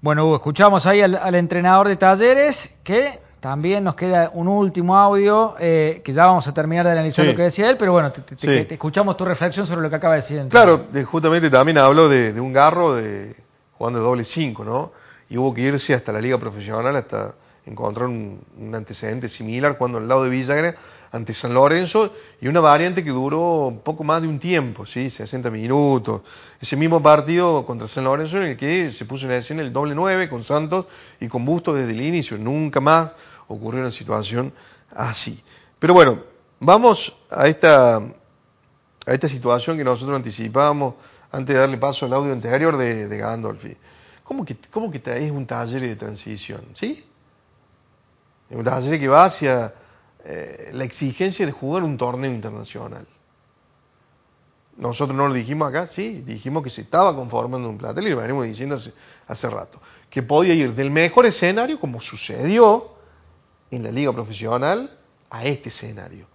Bueno, 0.01 0.25
Hugo, 0.25 0.37
escuchamos 0.37 0.87
ahí 0.87 0.99
al, 1.01 1.35
entrenador 1.35 1.87
de 1.87 1.95
talleres 1.95 2.73
que 2.83 3.19
también 3.39 3.83
nos 3.83 3.93
queda 3.93 4.31
un 4.33 4.47
último 4.47 4.97
audio 4.97 5.53
eh, 5.59 6.01
que 6.03 6.11
ya 6.11 6.25
vamos 6.25 6.47
a 6.47 6.53
terminar 6.55 6.87
de 6.87 6.93
analizar 6.93 7.23
lo 7.23 7.35
que 7.35 7.43
decía 7.43 7.69
él, 7.69 7.77
pero 7.77 7.91
bueno, 7.91 8.11
te, 8.11 8.73
escuchamos 8.73 9.15
tu 9.15 9.25
reflexión 9.25 9.67
sobre 9.67 9.81
lo 9.81 9.91
que 9.91 9.97
acaba 9.97 10.15
de 10.15 10.21
decir. 10.21 10.47
Claro, 10.49 10.85
justamente 11.05 11.51
también 11.51 11.77
habló 11.77 12.09
de, 12.09 12.39
un 12.41 12.51
garro 12.51 12.95
de 12.95 13.35
jugando 13.77 13.99
de 13.99 14.05
doble 14.05 14.23
5, 14.23 14.63
¿no? 14.63 14.91
Y 15.29 15.37
hubo 15.37 15.53
que 15.53 15.61
irse 15.61 15.93
hasta 15.93 16.11
la 16.11 16.19
liga 16.19 16.39
profesional 16.39 16.95
hasta 16.95 17.35
encontrar 17.67 18.07
un, 18.07 18.41
antecedente 18.73 19.27
similar 19.27 19.77
cuando 19.77 19.99
al 19.99 20.07
lado 20.07 20.23
de 20.23 20.31
Villagra 20.31 20.75
ante 21.11 21.33
San 21.33 21.53
Lorenzo 21.53 22.13
y 22.39 22.47
una 22.47 22.61
variante 22.61 23.03
que 23.03 23.09
duró 23.09 23.81
poco 23.83 24.03
más 24.03 24.21
de 24.21 24.27
un 24.27 24.39
tiempo, 24.39 24.85
¿sí? 24.85 25.09
60 25.09 25.49
minutos. 25.49 26.21
Ese 26.59 26.77
mismo 26.77 27.01
partido 27.01 27.65
contra 27.65 27.87
San 27.87 28.05
Lorenzo 28.05 28.37
en 28.37 28.51
el 28.51 28.57
que 28.57 28.91
se 28.91 29.05
puso 29.05 29.25
en 29.25 29.33
escena 29.33 29.61
el 29.61 29.73
doble 29.73 29.93
9 29.93 30.29
con 30.29 30.43
Santos 30.43 30.85
y 31.19 31.27
con 31.27 31.43
Busto 31.43 31.73
desde 31.73 31.91
el 31.91 32.01
inicio. 32.01 32.37
Nunca 32.37 32.79
más 32.79 33.11
ocurrió 33.47 33.81
una 33.81 33.91
situación 33.91 34.53
así. 34.95 35.43
Pero 35.79 35.93
bueno, 35.93 36.23
vamos 36.59 37.13
a 37.29 37.47
esta, 37.47 37.97
a 37.97 39.13
esta 39.13 39.27
situación 39.27 39.77
que 39.77 39.83
nosotros 39.83 40.15
anticipábamos 40.15 40.95
antes 41.31 41.53
de 41.53 41.59
darle 41.59 41.77
paso 41.77 42.05
al 42.05 42.13
audio 42.13 42.31
anterior 42.31 42.77
de, 42.77 43.17
Gandolfi. 43.17 43.75
¿Cómo 44.23 44.45
que, 44.45 44.55
cómo 44.69 44.89
que 44.89 45.01
es 45.05 45.31
un 45.31 45.45
taller 45.45 45.81
de 45.81 45.95
transición? 45.97 46.61
¿Sí? 46.73 47.03
Un 48.49 48.63
taller 48.63 48.97
que 48.97 49.07
va 49.09 49.25
hacia 49.25 49.73
eh, 50.23 50.69
la 50.73 50.83
exigencia 50.83 51.45
de 51.45 51.51
jugar 51.51 51.83
un 51.83 51.97
torneo 51.97 52.31
internacional. 52.31 53.05
Nosotros 54.77 55.15
no 55.15 55.27
lo 55.27 55.33
dijimos 55.33 55.69
acá, 55.69 55.87
sí, 55.87 56.23
dijimos 56.25 56.63
que 56.63 56.69
se 56.69 56.81
estaba 56.81 57.15
conformando 57.15 57.69
un 57.69 57.77
plantel 57.77 58.07
y 58.07 58.11
lo 58.11 58.17
venimos 58.17 58.45
diciendo 58.45 58.79
hace, 59.27 59.49
rato, 59.49 59.79
que 60.09 60.23
podía 60.23 60.53
ir 60.53 60.73
del 60.73 60.91
mejor 60.91 61.25
escenario, 61.25 61.79
como 61.79 62.01
sucedió 62.01 62.91
en 63.69 63.83
la 63.83 63.91
liga 63.91 64.11
profesional, 64.13 64.97
a 65.29 65.45
este 65.45 65.69
escenario, 65.69 66.25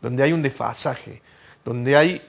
donde 0.00 0.22
hay 0.22 0.32
un 0.32 0.42
desfasaje, 0.42 1.22
donde 1.64 1.96
hay 1.96 2.22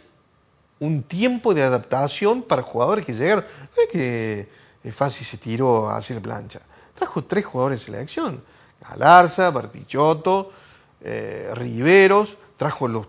un 0.79 1.03
tiempo 1.03 1.53
de 1.53 1.63
adaptación 1.63 2.43
para 2.43 2.61
jugadores 2.61 3.05
que 3.05 3.13
llegan. 3.13 3.45
No 3.75 3.83
es 3.83 3.89
que 3.89 4.49
es 4.83 4.95
fácil 4.95 5.25
se 5.25 5.37
tiró 5.37 5.89
hacia 5.89 6.15
la 6.15 6.21
plancha. 6.21 6.61
Trajo 6.93 7.23
tres 7.23 7.45
jugadores 7.45 7.79
de 7.79 7.85
selección: 7.85 8.43
Galarza, 8.81 9.49
Bartichotto, 9.49 10.51
eh, 11.01 11.49
Riveros, 11.53 12.37
trajo 12.57 12.87
los 12.87 13.07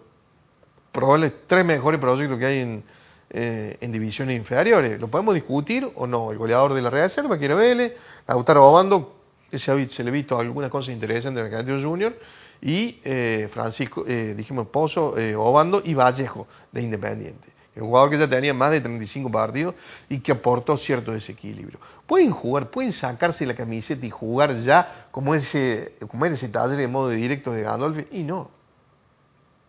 probables 0.93 1.33
tres 1.47 1.65
mejores 1.65 2.01
proyectos 2.01 2.39
que 2.39 2.47
hay 2.47 2.59
en, 2.59 2.85
eh, 3.31 3.77
en 3.81 3.93
divisiones 3.93 4.37
inferiores. 4.37 5.01
¿Lo 5.01 5.09
podemos 5.09 5.35
discutir 5.35 5.89
o 5.95 6.07
no? 6.07 6.33
El 6.33 6.39
goleador 6.39 6.75
de 6.75 6.83
la 6.83 6.91
Reserva, 6.91 7.39
que 7.39 7.45
era 7.45 7.55
Vélez, 7.55 7.95
Lautaro 8.27 8.67
Obando, 8.67 9.15
se, 9.51 9.89
se 9.89 10.05
le 10.05 10.11
ha 10.11 10.13
visto 10.13 10.39
algunas 10.39 10.71
cosas 10.71 10.95
interesantes 10.95 11.41
en 11.41 11.47
el 11.47 11.55
Argentino 11.55 11.89
Junior, 11.89 12.19
y 12.63 13.01
eh, 13.05 13.49
Francisco, 13.53 14.05
dijimos 14.05 14.69
Pozo, 14.69 15.15
Obando 15.37 15.83
y 15.85 15.95
Vallejo, 15.95 16.47
de 16.73 16.83
Independiente. 16.83 17.56
Un 17.77 17.89
jugador 17.89 18.11
que 18.11 18.19
ya 18.19 18.27
tenía 18.27 18.55
más 18.55 18.71
de 18.71 18.81
35 18.81 19.31
partidos 19.31 19.75
y 20.09 20.21
que 20.21 20.33
aportó 20.33 20.79
cierto 20.79 21.13
desequilibrio. 21.13 21.79
Pueden 22.07 22.31
jugar, 22.31 22.71
pueden 22.71 22.93
sacarse 22.93 23.45
la 23.45 23.55
camiseta 23.55 24.07
y 24.07 24.11
jugar 24.11 24.57
ya 24.61 25.09
como, 25.11 25.35
ese, 25.35 25.95
como 26.11 26.25
ese 26.25 26.49
taller 26.49 26.79
de 26.79 26.89
modo 26.89 27.11
directo 27.11 27.53
de 27.53 27.63
Gandolfi. 27.63 28.07
Y 28.13 28.23
no. 28.23 28.51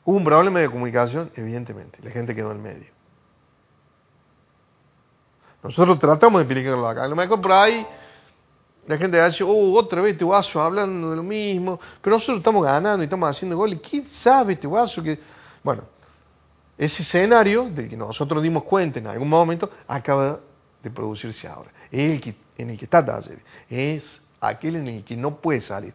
Hubo 0.06 0.16
un 0.16 0.24
problema 0.24 0.60
de 0.60 0.70
comunicación, 0.70 1.30
evidentemente. 1.36 2.00
La 2.02 2.12
gente 2.12 2.34
quedó 2.34 2.54
en 2.54 2.62
medio. 2.62 2.88
Nosotros 5.62 6.00
tratamos 6.00 6.40
de 6.40 6.44
explicarlo 6.44 6.88
acá. 6.88 7.04
A 7.04 7.08
lo 7.10 7.16
mejor 7.18 7.42
por 7.42 7.52
ahí 7.52 7.86
la 8.88 8.98
gente 8.98 9.22
dice, 9.22 9.44
oh, 9.44 9.74
otra 9.74 10.02
vez 10.02 10.14
este 10.14 10.24
guaso 10.24 10.62
hablando 10.62 11.10
de 11.10 11.18
lo 11.18 11.24
mismo. 11.24 11.78
Pero 12.02 12.16
nosotros 12.16 12.38
estamos 12.38 12.64
ganando 12.64 13.04
y 13.04 13.06
estamos 13.06 13.30
haciendo 13.30 13.58
goles. 13.58 13.80
¿Quién 13.88 14.08
sabe 14.08 14.54
este 14.54 14.66
guaso 14.66 15.04
que.? 15.04 15.20
Bueno, 15.62 15.84
ese 16.78 17.04
escenario 17.04 17.70
del 17.70 17.90
que 17.90 17.98
nosotros 17.98 18.44
dimos 18.44 18.64
cuenta 18.64 19.00
en 19.00 19.08
algún 19.08 19.30
momento 19.30 19.70
acaba 19.88 20.40
de 20.84 20.90
producirse 20.92 21.48
ahora. 21.48 21.72
Es 21.92 22.12
el 22.12 22.22
que, 22.22 22.36
en 22.58 22.70
el 22.70 22.78
que 22.78 22.86
está 22.86 23.06
Talleres. 23.06 23.44
Es 23.70 24.22
aquel 24.42 24.76
en 24.76 24.88
el 24.88 25.04
que 25.04 25.18
no 25.18 25.38
puede 25.38 25.62
salir. 25.62 25.94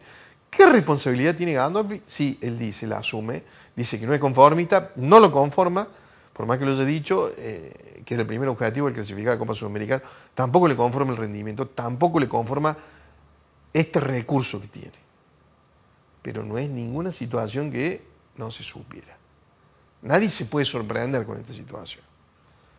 ¿Qué 0.49 0.65
responsabilidad 0.65 1.35
tiene 1.35 1.53
Gandolfi? 1.53 2.01
Sí, 2.05 2.37
él 2.41 2.59
dice, 2.59 2.85
la 2.85 2.97
asume, 2.97 3.43
dice 3.75 3.99
que 3.99 4.05
no 4.05 4.13
es 4.13 4.19
conformista, 4.19 4.91
no 4.97 5.19
lo 5.19 5.31
conforma, 5.31 5.87
por 6.33 6.45
más 6.45 6.59
que 6.59 6.65
lo 6.65 6.73
haya 6.73 6.85
dicho, 6.85 7.31
eh, 7.37 8.03
que 8.05 8.13
era 8.13 8.21
el 8.21 8.27
primer 8.27 8.49
objetivo 8.49 8.87
el 8.87 8.93
clasificar 8.93 9.33
a 9.33 9.37
Copa 9.39 9.53
Sudamericana, 9.53 10.03
tampoco 10.33 10.67
le 10.67 10.75
conforma 10.75 11.11
el 11.11 11.17
rendimiento, 11.17 11.67
tampoco 11.67 12.19
le 12.19 12.27
conforma 12.27 12.77
este 13.71 13.99
recurso 13.99 14.61
que 14.61 14.67
tiene. 14.67 15.03
Pero 16.21 16.43
no 16.43 16.57
es 16.57 16.69
ninguna 16.69 17.11
situación 17.11 17.71
que 17.71 18.05
no 18.37 18.51
se 18.51 18.63
supiera. 18.63 19.17
Nadie 20.03 20.29
se 20.29 20.45
puede 20.45 20.65
sorprender 20.65 21.25
con 21.25 21.37
esta 21.37 21.53
situación. 21.53 22.03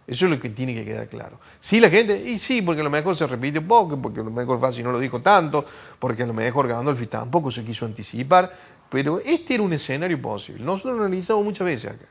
Eso 0.06 0.26
es 0.26 0.30
lo 0.30 0.38
que 0.38 0.50
tiene 0.50 0.74
que 0.74 0.84
quedar 0.84 1.08
claro. 1.08 1.38
Sí, 1.60 1.80
la 1.80 1.88
gente, 1.88 2.22
y 2.28 2.36
sí, 2.36 2.60
porque 2.60 2.82
a 2.82 2.84
lo 2.84 2.90
mejor 2.90 3.16
se 3.16 3.26
repite 3.26 3.62
poco, 3.62 3.96
porque 4.00 4.20
a 4.20 4.22
lo 4.22 4.30
mejor 4.30 4.60
Fácil 4.60 4.84
no 4.84 4.92
lo 4.92 4.98
dijo 4.98 5.20
tanto, 5.20 5.64
porque 5.98 6.24
a 6.24 6.26
lo 6.26 6.34
mejor 6.34 6.68
Gandolfi 6.68 7.06
tampoco 7.06 7.50
se 7.50 7.64
quiso 7.64 7.86
anticipar, 7.86 8.54
pero 8.90 9.18
este 9.20 9.54
era 9.54 9.62
un 9.62 9.72
escenario 9.72 10.20
posible. 10.20 10.62
Nosotros 10.62 10.98
lo 10.98 11.04
analizamos 11.04 11.42
muchas 11.42 11.64
veces 11.64 11.92
acá. 11.92 12.04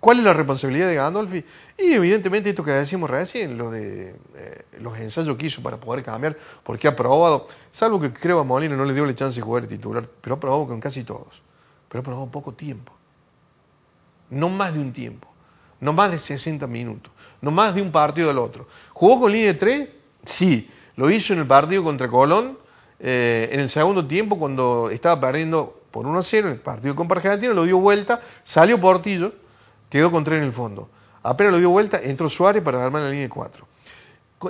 ¿Cuál 0.00 0.20
es 0.20 0.24
la 0.24 0.32
responsabilidad 0.32 0.88
de 0.88 0.94
Gandolfi? 0.94 1.44
Y 1.76 1.92
evidentemente 1.92 2.48
esto 2.48 2.64
que 2.64 2.70
decimos 2.70 3.10
recién, 3.10 3.58
lo 3.58 3.70
de 3.70 4.14
eh, 4.36 4.64
los 4.80 4.98
ensayos 4.98 5.36
que 5.36 5.44
hizo 5.44 5.62
para 5.62 5.76
poder 5.76 6.02
cambiar, 6.02 6.38
porque 6.64 6.88
ha 6.88 6.96
probado, 6.96 7.46
salvo 7.70 8.00
que 8.00 8.10
creo 8.10 8.40
a 8.40 8.44
Molina 8.44 8.74
no 8.76 8.86
le 8.86 8.94
dio 8.94 9.04
la 9.04 9.14
chance 9.14 9.38
de 9.38 9.42
jugar 9.42 9.66
titular, 9.66 10.08
pero 10.22 10.36
ha 10.36 10.40
probado 10.40 10.66
con 10.66 10.80
casi 10.80 11.04
todos, 11.04 11.42
pero 11.90 12.00
ha 12.00 12.04
probado 12.04 12.30
poco 12.30 12.54
tiempo 12.54 12.94
no 14.30 14.48
más 14.48 14.74
de 14.74 14.80
un 14.80 14.92
tiempo, 14.92 15.28
no 15.80 15.92
más 15.92 16.10
de 16.10 16.18
60 16.18 16.66
minutos, 16.66 17.12
no 17.40 17.50
más 17.50 17.74
de 17.74 17.82
un 17.82 17.92
partido 17.92 18.28
del 18.28 18.38
otro. 18.38 18.66
¿Jugó 18.92 19.20
con 19.20 19.32
línea 19.32 19.48
de 19.48 19.54
3? 19.54 19.88
Sí, 20.24 20.70
lo 20.96 21.10
hizo 21.10 21.32
en 21.32 21.40
el 21.40 21.46
partido 21.46 21.82
contra 21.82 22.08
Colón, 22.08 22.58
eh, 22.98 23.48
en 23.52 23.60
el 23.60 23.68
segundo 23.68 24.06
tiempo 24.06 24.38
cuando 24.38 24.90
estaba 24.90 25.20
perdiendo 25.20 25.80
por 25.90 26.06
1 26.06 26.18
a 26.18 26.22
0 26.22 26.48
en 26.48 26.54
el 26.54 26.60
partido 26.60 26.94
con 26.94 27.10
Argentina, 27.10 27.52
lo 27.52 27.64
dio 27.64 27.78
vuelta, 27.78 28.20
salió 28.44 28.80
Portillo, 28.80 29.32
quedó 29.88 30.10
con 30.10 30.22
3 30.24 30.38
en 30.38 30.44
el 30.44 30.52
fondo. 30.52 30.88
Apenas 31.22 31.52
lo 31.52 31.58
dio 31.58 31.70
vuelta, 31.70 32.00
entró 32.02 32.28
Suárez 32.28 32.62
para 32.62 32.84
armar 32.84 33.02
la 33.02 33.10
línea 33.10 33.24
de 33.24 33.30
4. 33.30 33.66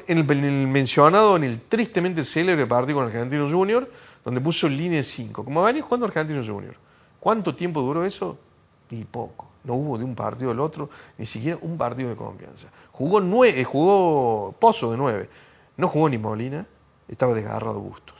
En 0.06 0.18
el, 0.18 0.24
mencionado, 0.68 1.36
en 1.36 1.44
el 1.44 1.60
tristemente 1.62 2.24
célebre 2.24 2.66
partido 2.66 2.98
con 2.98 3.06
Argentino 3.06 3.50
Junior, 3.50 3.90
donde 4.24 4.40
puso 4.40 4.68
línea 4.68 4.98
de 4.98 5.04
5, 5.04 5.44
como 5.44 5.62
venía 5.62 5.82
jugando 5.82 6.06
Argentino 6.06 6.44
Junior. 6.44 6.74
¿Cuánto 7.18 7.54
tiempo 7.54 7.80
duró 7.80 8.04
eso? 8.04 8.38
Ni 8.90 9.04
poco. 9.04 9.48
No 9.64 9.74
hubo 9.74 9.98
de 9.98 10.04
un 10.04 10.14
partido 10.14 10.50
al 10.50 10.60
otro, 10.60 10.90
ni 11.18 11.26
siquiera 11.26 11.58
un 11.60 11.76
partido 11.76 12.08
de 12.08 12.16
confianza. 12.16 12.68
Jugó 12.92 13.20
nueve, 13.20 13.60
eh, 13.60 13.64
jugó 13.64 14.52
Pozo 14.58 14.90
de 14.90 14.96
nueve. 14.96 15.28
No 15.76 15.88
jugó 15.88 16.08
ni 16.08 16.18
Molina, 16.18 16.66
estaba 17.08 17.34
desgarrado 17.34 17.80
Bustos. 17.80 18.16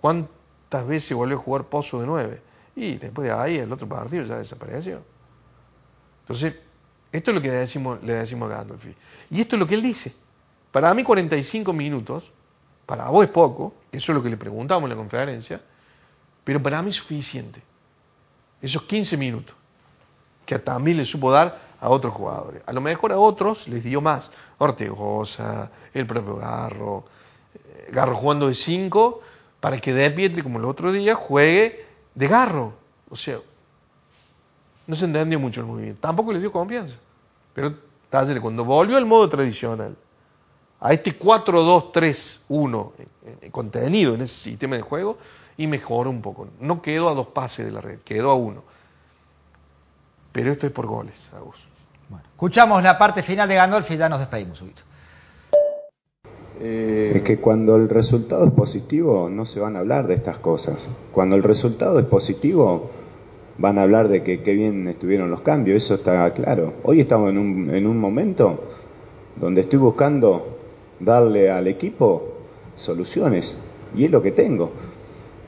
¿Cuántas 0.00 0.86
veces 0.86 1.16
volvió 1.16 1.36
a 1.36 1.40
jugar 1.40 1.64
Pozo 1.64 2.00
de 2.00 2.06
nueve? 2.06 2.42
Y 2.74 2.96
después 2.96 3.28
de 3.28 3.34
ahí 3.34 3.58
el 3.58 3.72
otro 3.72 3.88
partido 3.88 4.24
ya 4.24 4.38
desapareció. 4.38 5.02
Entonces, 6.22 6.56
esto 7.12 7.30
es 7.30 7.34
lo 7.34 7.42
que 7.42 7.48
le 7.48 7.54
decimos, 7.54 8.02
le 8.02 8.14
decimos 8.14 8.50
a 8.50 8.56
Gandolfi. 8.56 8.94
Y 9.30 9.40
esto 9.40 9.56
es 9.56 9.60
lo 9.60 9.66
que 9.66 9.74
él 9.74 9.82
dice. 9.82 10.14
Para 10.70 10.92
mí 10.94 11.04
45 11.04 11.72
minutos, 11.72 12.32
para 12.86 13.08
vos 13.08 13.24
es 13.24 13.30
poco, 13.30 13.74
eso 13.92 14.12
es 14.12 14.16
lo 14.16 14.22
que 14.22 14.30
le 14.30 14.36
preguntamos 14.36 14.84
en 14.84 14.90
la 14.90 14.96
conferencia, 14.96 15.60
pero 16.44 16.62
para 16.62 16.82
mí 16.82 16.90
es 16.90 16.96
suficiente. 16.96 17.62
Esos 18.62 18.82
15 18.84 19.16
minutos 19.16 19.54
que 20.46 20.58
también 20.58 20.96
le 20.96 21.04
supo 21.04 21.30
dar 21.30 21.60
a 21.80 21.88
otros 21.88 22.14
jugadores. 22.14 22.62
A 22.66 22.72
lo 22.72 22.80
mejor 22.80 23.12
a 23.12 23.18
otros 23.18 23.68
les 23.68 23.82
dio 23.82 24.00
más. 24.00 24.30
Ortegoza, 24.58 25.70
el 25.92 26.06
propio 26.06 26.36
Garro, 26.36 27.04
Garro 27.90 28.16
jugando 28.16 28.48
de 28.48 28.54
5 28.54 29.20
para 29.60 29.78
que 29.78 29.92
De 29.92 30.10
Pietri, 30.10 30.42
como 30.42 30.58
el 30.58 30.64
otro 30.64 30.92
día, 30.92 31.14
juegue 31.14 31.84
de 32.14 32.28
Garro. 32.28 32.72
O 33.10 33.16
sea, 33.16 33.38
no 34.86 34.96
se 34.96 35.04
entendió 35.04 35.38
mucho 35.38 35.60
el 35.60 35.66
movimiento. 35.66 36.00
Tampoco 36.00 36.32
le 36.32 36.40
dio 36.40 36.52
confianza. 36.52 36.96
Pero 37.54 37.74
cuando 38.40 38.64
volvió 38.64 38.96
al 38.96 39.06
modo 39.06 39.28
tradicional, 39.28 39.96
a 40.80 40.92
este 40.92 41.18
4-2-3-1 41.18 42.92
eh, 43.24 43.50
contenido 43.50 44.14
en 44.14 44.22
ese 44.22 44.50
sistema 44.50 44.76
de 44.76 44.82
juego, 44.82 45.16
y 45.56 45.66
mejoró 45.66 46.10
un 46.10 46.22
poco. 46.22 46.48
No 46.60 46.82
quedó 46.82 47.08
a 47.08 47.14
dos 47.14 47.28
pases 47.28 47.66
de 47.66 47.72
la 47.72 47.80
red, 47.80 47.98
quedó 48.00 48.30
a 48.30 48.34
uno. 48.34 48.62
Pero 50.32 50.52
esto 50.52 50.66
es 50.66 50.72
por 50.72 50.86
goles, 50.86 51.28
Agus. 51.36 51.66
Bueno, 52.08 52.24
escuchamos 52.30 52.82
la 52.82 52.98
parte 52.98 53.22
final 53.22 53.48
de 53.48 53.54
Gandolfi 53.54 53.94
y 53.94 53.96
ya 53.96 54.08
nos 54.08 54.18
despedimos, 54.18 54.62
eh, 56.60 57.12
Es 57.16 57.22
que 57.22 57.38
cuando 57.38 57.76
el 57.76 57.88
resultado 57.88 58.46
es 58.46 58.52
positivo 58.52 59.28
no 59.28 59.46
se 59.46 59.60
van 59.60 59.76
a 59.76 59.80
hablar 59.80 60.06
de 60.06 60.14
estas 60.14 60.38
cosas. 60.38 60.76
Cuando 61.12 61.36
el 61.36 61.42
resultado 61.42 61.98
es 61.98 62.06
positivo 62.06 62.90
van 63.58 63.78
a 63.78 63.82
hablar 63.82 64.08
de 64.08 64.22
que 64.22 64.42
qué 64.42 64.52
bien 64.52 64.88
estuvieron 64.88 65.30
los 65.30 65.42
cambios, 65.42 65.84
eso 65.84 65.94
está 65.94 66.30
claro. 66.32 66.74
Hoy 66.82 67.00
estamos 67.00 67.30
en 67.30 67.38
un, 67.38 67.74
en 67.74 67.86
un 67.86 67.98
momento 67.98 68.64
donde 69.36 69.62
estoy 69.62 69.78
buscando 69.78 70.58
darle 71.00 71.50
al 71.50 71.66
equipo 71.66 72.32
soluciones 72.76 73.56
y 73.94 74.04
es 74.04 74.10
lo 74.10 74.22
que 74.22 74.32
tengo. 74.32 74.72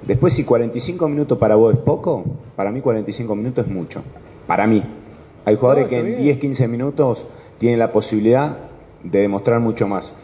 Después 0.07 0.35
si 0.35 0.45
45 0.45 1.09
minutos 1.09 1.39
para 1.39 1.55
vos 1.57 1.75
es 1.75 1.81
poco, 1.81 2.25
para 2.57 2.71
mí 2.71 2.81
45 2.81 3.35
minutos 3.35 3.67
es 3.67 3.73
mucho. 3.73 4.03
Para 4.47 4.67
mí. 4.67 4.83
Hay 5.45 5.57
jugadores 5.57 5.89
que 5.89 5.99
en 5.99 6.23
10, 6.23 6.39
15 6.39 6.69
minutos 6.69 7.25
tienen 7.59 7.79
la 7.79 7.93
posibilidad 7.93 8.59
de 9.03 9.21
demostrar 9.21 9.61
mucho 9.61 9.87
más. 9.87 10.15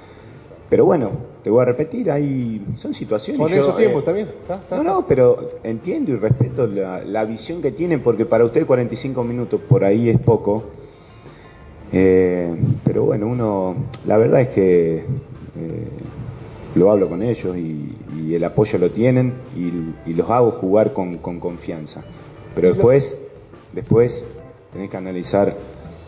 Pero 0.68 0.84
bueno, 0.84 1.10
te 1.42 1.50
voy 1.50 1.62
a 1.62 1.64
repetir, 1.64 2.10
hay 2.10 2.64
son 2.76 2.94
situaciones. 2.94 3.40
Con 3.40 3.52
esos 3.52 3.76
tiempos 3.76 4.04
también. 4.04 4.28
No, 4.70 4.82
no, 4.82 5.06
pero 5.06 5.58
entiendo 5.62 6.12
y 6.12 6.16
respeto 6.16 6.66
la, 6.66 7.24
visión 7.24 7.60
que 7.60 7.72
tienen, 7.72 8.00
porque 8.00 8.24
para 8.24 8.44
usted 8.44 8.66
45 8.66 9.24
minutos 9.24 9.60
por 9.68 9.84
ahí 9.84 10.08
es 10.08 10.20
poco. 10.20 10.64
Eh, 11.92 12.54
pero 12.84 13.04
bueno, 13.04 13.26
uno, 13.26 13.74
la 14.06 14.16
verdad 14.16 14.42
es 14.42 14.48
que 14.50 14.96
eh, 14.98 15.04
lo 16.76 16.90
hablo 16.90 17.08
con 17.08 17.22
ellos 17.22 17.56
y, 17.56 17.96
el 18.34 18.44
apoyo 18.44 18.78
lo 18.78 18.90
tienen 18.90 19.34
y, 19.56 20.12
los 20.12 20.28
hago 20.30 20.52
jugar 20.52 20.92
con, 20.92 21.18
con 21.18 21.40
confianza. 21.40 22.04
Pero 22.54 22.68
después, 22.68 23.30
después 23.72 24.26
tenés 24.72 24.90
que 24.90 24.96
analizar 24.96 25.56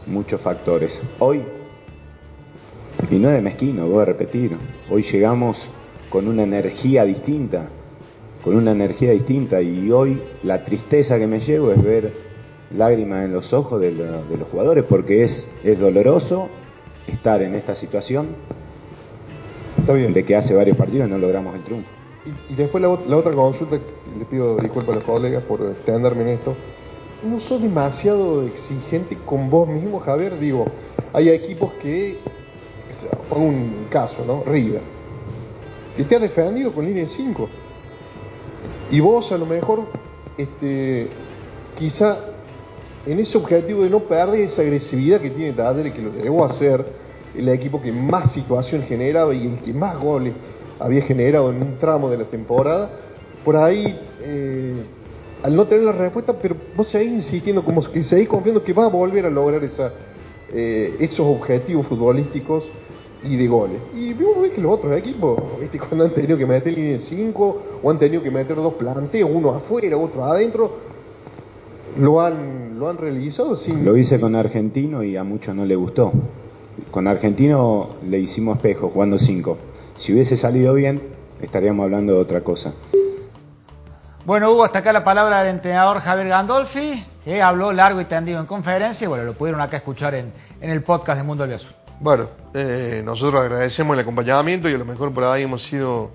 muchos 0.07 0.41
factores. 0.41 1.01
Hoy 1.19 1.43
y 3.13 3.19
no 3.19 3.29
es 3.29 3.35
de 3.35 3.43
mezquino, 3.43 3.87
voy 3.89 4.03
a 4.03 4.05
repetir. 4.07 4.57
Hoy 4.91 5.03
llegamos 5.03 5.59
con 6.09 6.29
una 6.29 6.45
energía 6.45 7.05
distinta, 7.05 7.67
con 8.43 8.57
una 8.57 8.73
energía 8.73 9.11
distinta 9.11 9.61
y 9.61 9.91
hoy 9.91 10.19
la 10.43 10.65
tristeza 10.65 11.19
que 11.19 11.27
me 11.27 11.41
llevo 11.41 11.73
es 11.73 11.83
ver 11.83 12.13
lágrimas 12.75 13.27
en 13.27 13.35
los 13.35 13.53
ojos 13.53 13.83
de, 13.83 13.93
los 13.93 14.49
jugadores 14.51 14.85
porque 14.89 15.25
es, 15.25 15.55
es 15.63 15.79
doloroso 15.79 16.49
estar 17.07 17.43
en 17.43 17.55
esta 17.55 17.75
situación 17.75 18.29
de 19.87 20.25
que 20.25 20.37
hace 20.37 20.55
varios 20.55 20.77
partidos 20.77 21.09
no 21.09 21.19
logramos 21.19 21.55
el 21.55 21.63
triunfo. 21.63 21.89
Y, 22.49 22.55
después 22.55 22.81
la, 22.81 22.89
otra 22.89 23.33
consulta, 23.33 23.77
le 24.19 24.25
pido 24.25 24.57
disculpas 24.57 24.93
a 24.93 24.99
los 24.99 25.05
colegas 25.05 25.43
por 25.43 25.61
extenderme 25.63 26.23
en 26.23 26.29
esto. 26.29 26.55
¿No 27.29 27.41
sos 27.41 27.61
demasiado 27.61 28.45
exigente 28.45 29.17
con 29.27 29.51
vos 29.51 29.69
mismo, 29.69 29.99
Javier? 30.01 30.39
Digo, 30.39 30.67
hay 31.13 31.31
equipos 31.31 31.73
que 31.75 32.19
pongo 33.29 33.47
un 33.47 33.87
caso, 33.91 34.25
¿no? 34.25 34.45
River, 34.45 34.81
que 35.97 36.05
te 36.05 36.17
ha 36.17 36.19
defendido 36.21 36.73
con 36.73 36.85
línea 36.85 37.05
de 37.05 37.09
5. 37.09 37.49
Y 38.93 39.01
vos 39.01 39.33
a 39.33 39.39
lo 39.39 39.47
mejor, 39.47 39.87
este, 40.37 41.09
quizá 41.79 42.19
en 43.07 43.19
ese 43.19 43.37
objetivo 43.37 43.83
de 43.83 43.91
no 43.91 44.01
perder 44.01 44.41
esa 44.43 44.63
agresividad 44.63 45.21
que 45.21 45.31
tiene 45.31 45.53
Talleres, 45.53 45.93
que 45.93 46.03
lo 46.03 46.11
debo 46.11 46.45
hacer, 46.45 46.85
el 47.37 47.49
equipo 47.49 47.81
que 47.81 47.93
más 47.93 48.33
situación 48.33 48.83
generaba 48.83 49.35
y 49.35 49.47
el 49.47 49.59
que 49.59 49.73
más 49.73 49.99
goles 49.99 50.35
había 50.79 51.03
generado 51.03 51.51
en 51.51 51.63
un 51.63 51.79
tramo 51.79 52.11
de 52.11 52.19
la 52.19 52.25
temporada, 52.25 52.91
por 53.45 53.57
ahí, 53.57 53.99
eh, 54.21 54.75
al 55.43 55.57
no 55.57 55.67
tener 55.67 55.85
la 55.85 55.93
respuesta, 55.93 56.35
pero 56.41 56.57
vos 56.77 56.89
seguís 56.89 57.13
insistiendo, 57.13 57.65
como 57.65 57.83
que 57.83 58.03
seguís 58.03 58.29
confiando 58.29 58.63
que 58.63 58.73
va 58.73 58.87
a 58.87 58.89
volver 58.89 59.27
a 59.27 59.31
lograr 59.31 59.63
esa, 59.65 59.93
eh, 60.53 60.97
esos 61.01 61.27
objetivos 61.27 61.87
futbolísticos 61.87 62.65
y 63.25 63.37
de 63.37 63.47
goles. 63.47 63.81
Y 63.95 64.13
vemos 64.13 64.49
que 64.55 64.61
los 64.61 64.73
otros 64.73 64.97
equipos, 64.97 65.41
cuando 65.89 66.05
han 66.05 66.11
tenido 66.11 66.37
que 66.37 66.47
meter 66.47 66.73
línea 66.73 66.93
de 66.93 66.99
5 66.99 67.63
o 67.83 67.91
han 67.91 67.99
tenido 67.99 68.23
que 68.23 68.31
meter 68.31 68.57
dos 68.57 68.75
planteos, 68.75 69.31
uno 69.33 69.51
afuera, 69.51 69.97
otro 69.97 70.25
adentro, 70.25 70.73
lo 71.99 72.21
han, 72.21 72.79
lo 72.79 72.89
han 72.89 72.99
realizado 72.99 73.57
sin... 73.57 73.85
Lo 73.85 73.97
hice 73.97 74.19
con 74.21 74.35
Argentino 74.35 75.05
y 75.05 75.17
a 75.17 75.25
muchos 75.25 75.55
no 75.55 75.65
le 75.65 75.77
gustó. 75.77 76.13
Con 76.91 77.07
Argentino 77.07 77.91
le 78.09 78.19
hicimos 78.19 78.57
espejo 78.57 78.91
jugando 78.91 79.19
5. 79.19 79.59
Si 79.97 80.13
hubiese 80.13 80.37
salido 80.37 80.75
bien, 80.75 81.03
estaríamos 81.41 81.85
hablando 81.85 82.15
de 82.15 82.19
otra 82.21 82.43
cosa. 82.43 82.73
Bueno, 84.25 84.53
Hugo, 84.53 84.65
hasta 84.65 84.79
acá 84.81 84.93
la 84.93 85.03
palabra 85.03 85.43
del 85.43 85.57
entrenador 85.57 85.99
Javier 85.99 86.29
Gandolfi, 86.29 87.05
que 87.25 87.43
habló 87.43 87.73
largo 87.73 88.01
y 88.01 88.05
tendido 88.05 88.39
en 88.39 88.47
conferencia, 88.47 89.05
y 89.05 89.09
bueno, 89.09 89.25
lo 89.25 89.35
pudieron 89.35 89.61
acá 89.61 89.79
escuchar 89.79 90.15
en, 90.15 90.33
en 90.61 90.71
el 90.71 90.83
podcast 90.83 91.19
de 91.19 91.25
Mundo 91.25 91.45
del 91.45 91.55
Azul. 91.55 91.75
Bueno, 91.99 92.29
eh, 92.55 93.03
nosotros 93.05 93.41
agradecemos 93.41 93.95
el 93.95 94.01
acompañamiento 94.01 94.69
y 94.69 94.75
a 94.75 94.79
lo 94.79 94.85
mejor 94.85 95.13
por 95.13 95.25
ahí 95.25 95.43
hemos 95.43 95.63
sido 95.63 96.11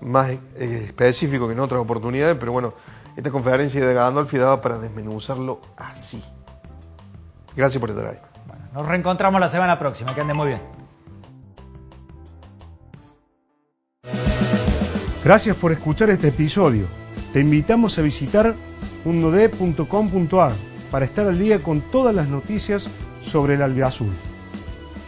más 0.00 0.30
eh, 0.30 0.38
específicos 0.86 1.48
que 1.48 1.54
en 1.54 1.60
otras 1.60 1.80
oportunidades, 1.80 2.36
pero 2.38 2.52
bueno, 2.52 2.74
esta 3.16 3.30
conferencia 3.30 3.84
de 3.84 3.94
Gandolfi 3.94 4.38
daba 4.38 4.60
para 4.60 4.78
desmenuzarlo 4.78 5.60
así. 5.76 6.22
Gracias 7.54 7.80
por 7.80 7.90
estar 7.90 8.06
ahí. 8.06 8.18
Nos 8.72 8.86
reencontramos 8.86 9.40
la 9.40 9.48
semana 9.48 9.78
próxima, 9.78 10.14
que 10.14 10.20
ande 10.20 10.34
muy 10.34 10.48
bien. 10.48 10.60
Gracias 15.24 15.56
por 15.56 15.72
escuchar 15.72 16.10
este 16.10 16.28
episodio. 16.28 16.86
Te 17.32 17.40
invitamos 17.40 17.98
a 17.98 18.02
visitar 18.02 18.54
mundode.com.ar 19.04 20.52
para 20.90 21.04
estar 21.04 21.26
al 21.26 21.38
día 21.38 21.62
con 21.62 21.80
todas 21.80 22.14
las 22.14 22.28
noticias 22.28 22.88
sobre 23.22 23.54
el 23.54 23.62
albiazul. 23.62 24.12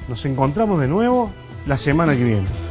Nos 0.09 0.25
encontramos 0.25 0.81
de 0.81 0.89
nuevo 0.89 1.31
la 1.67 1.77
semana 1.77 2.17
que 2.17 2.25
viene. 2.25 2.68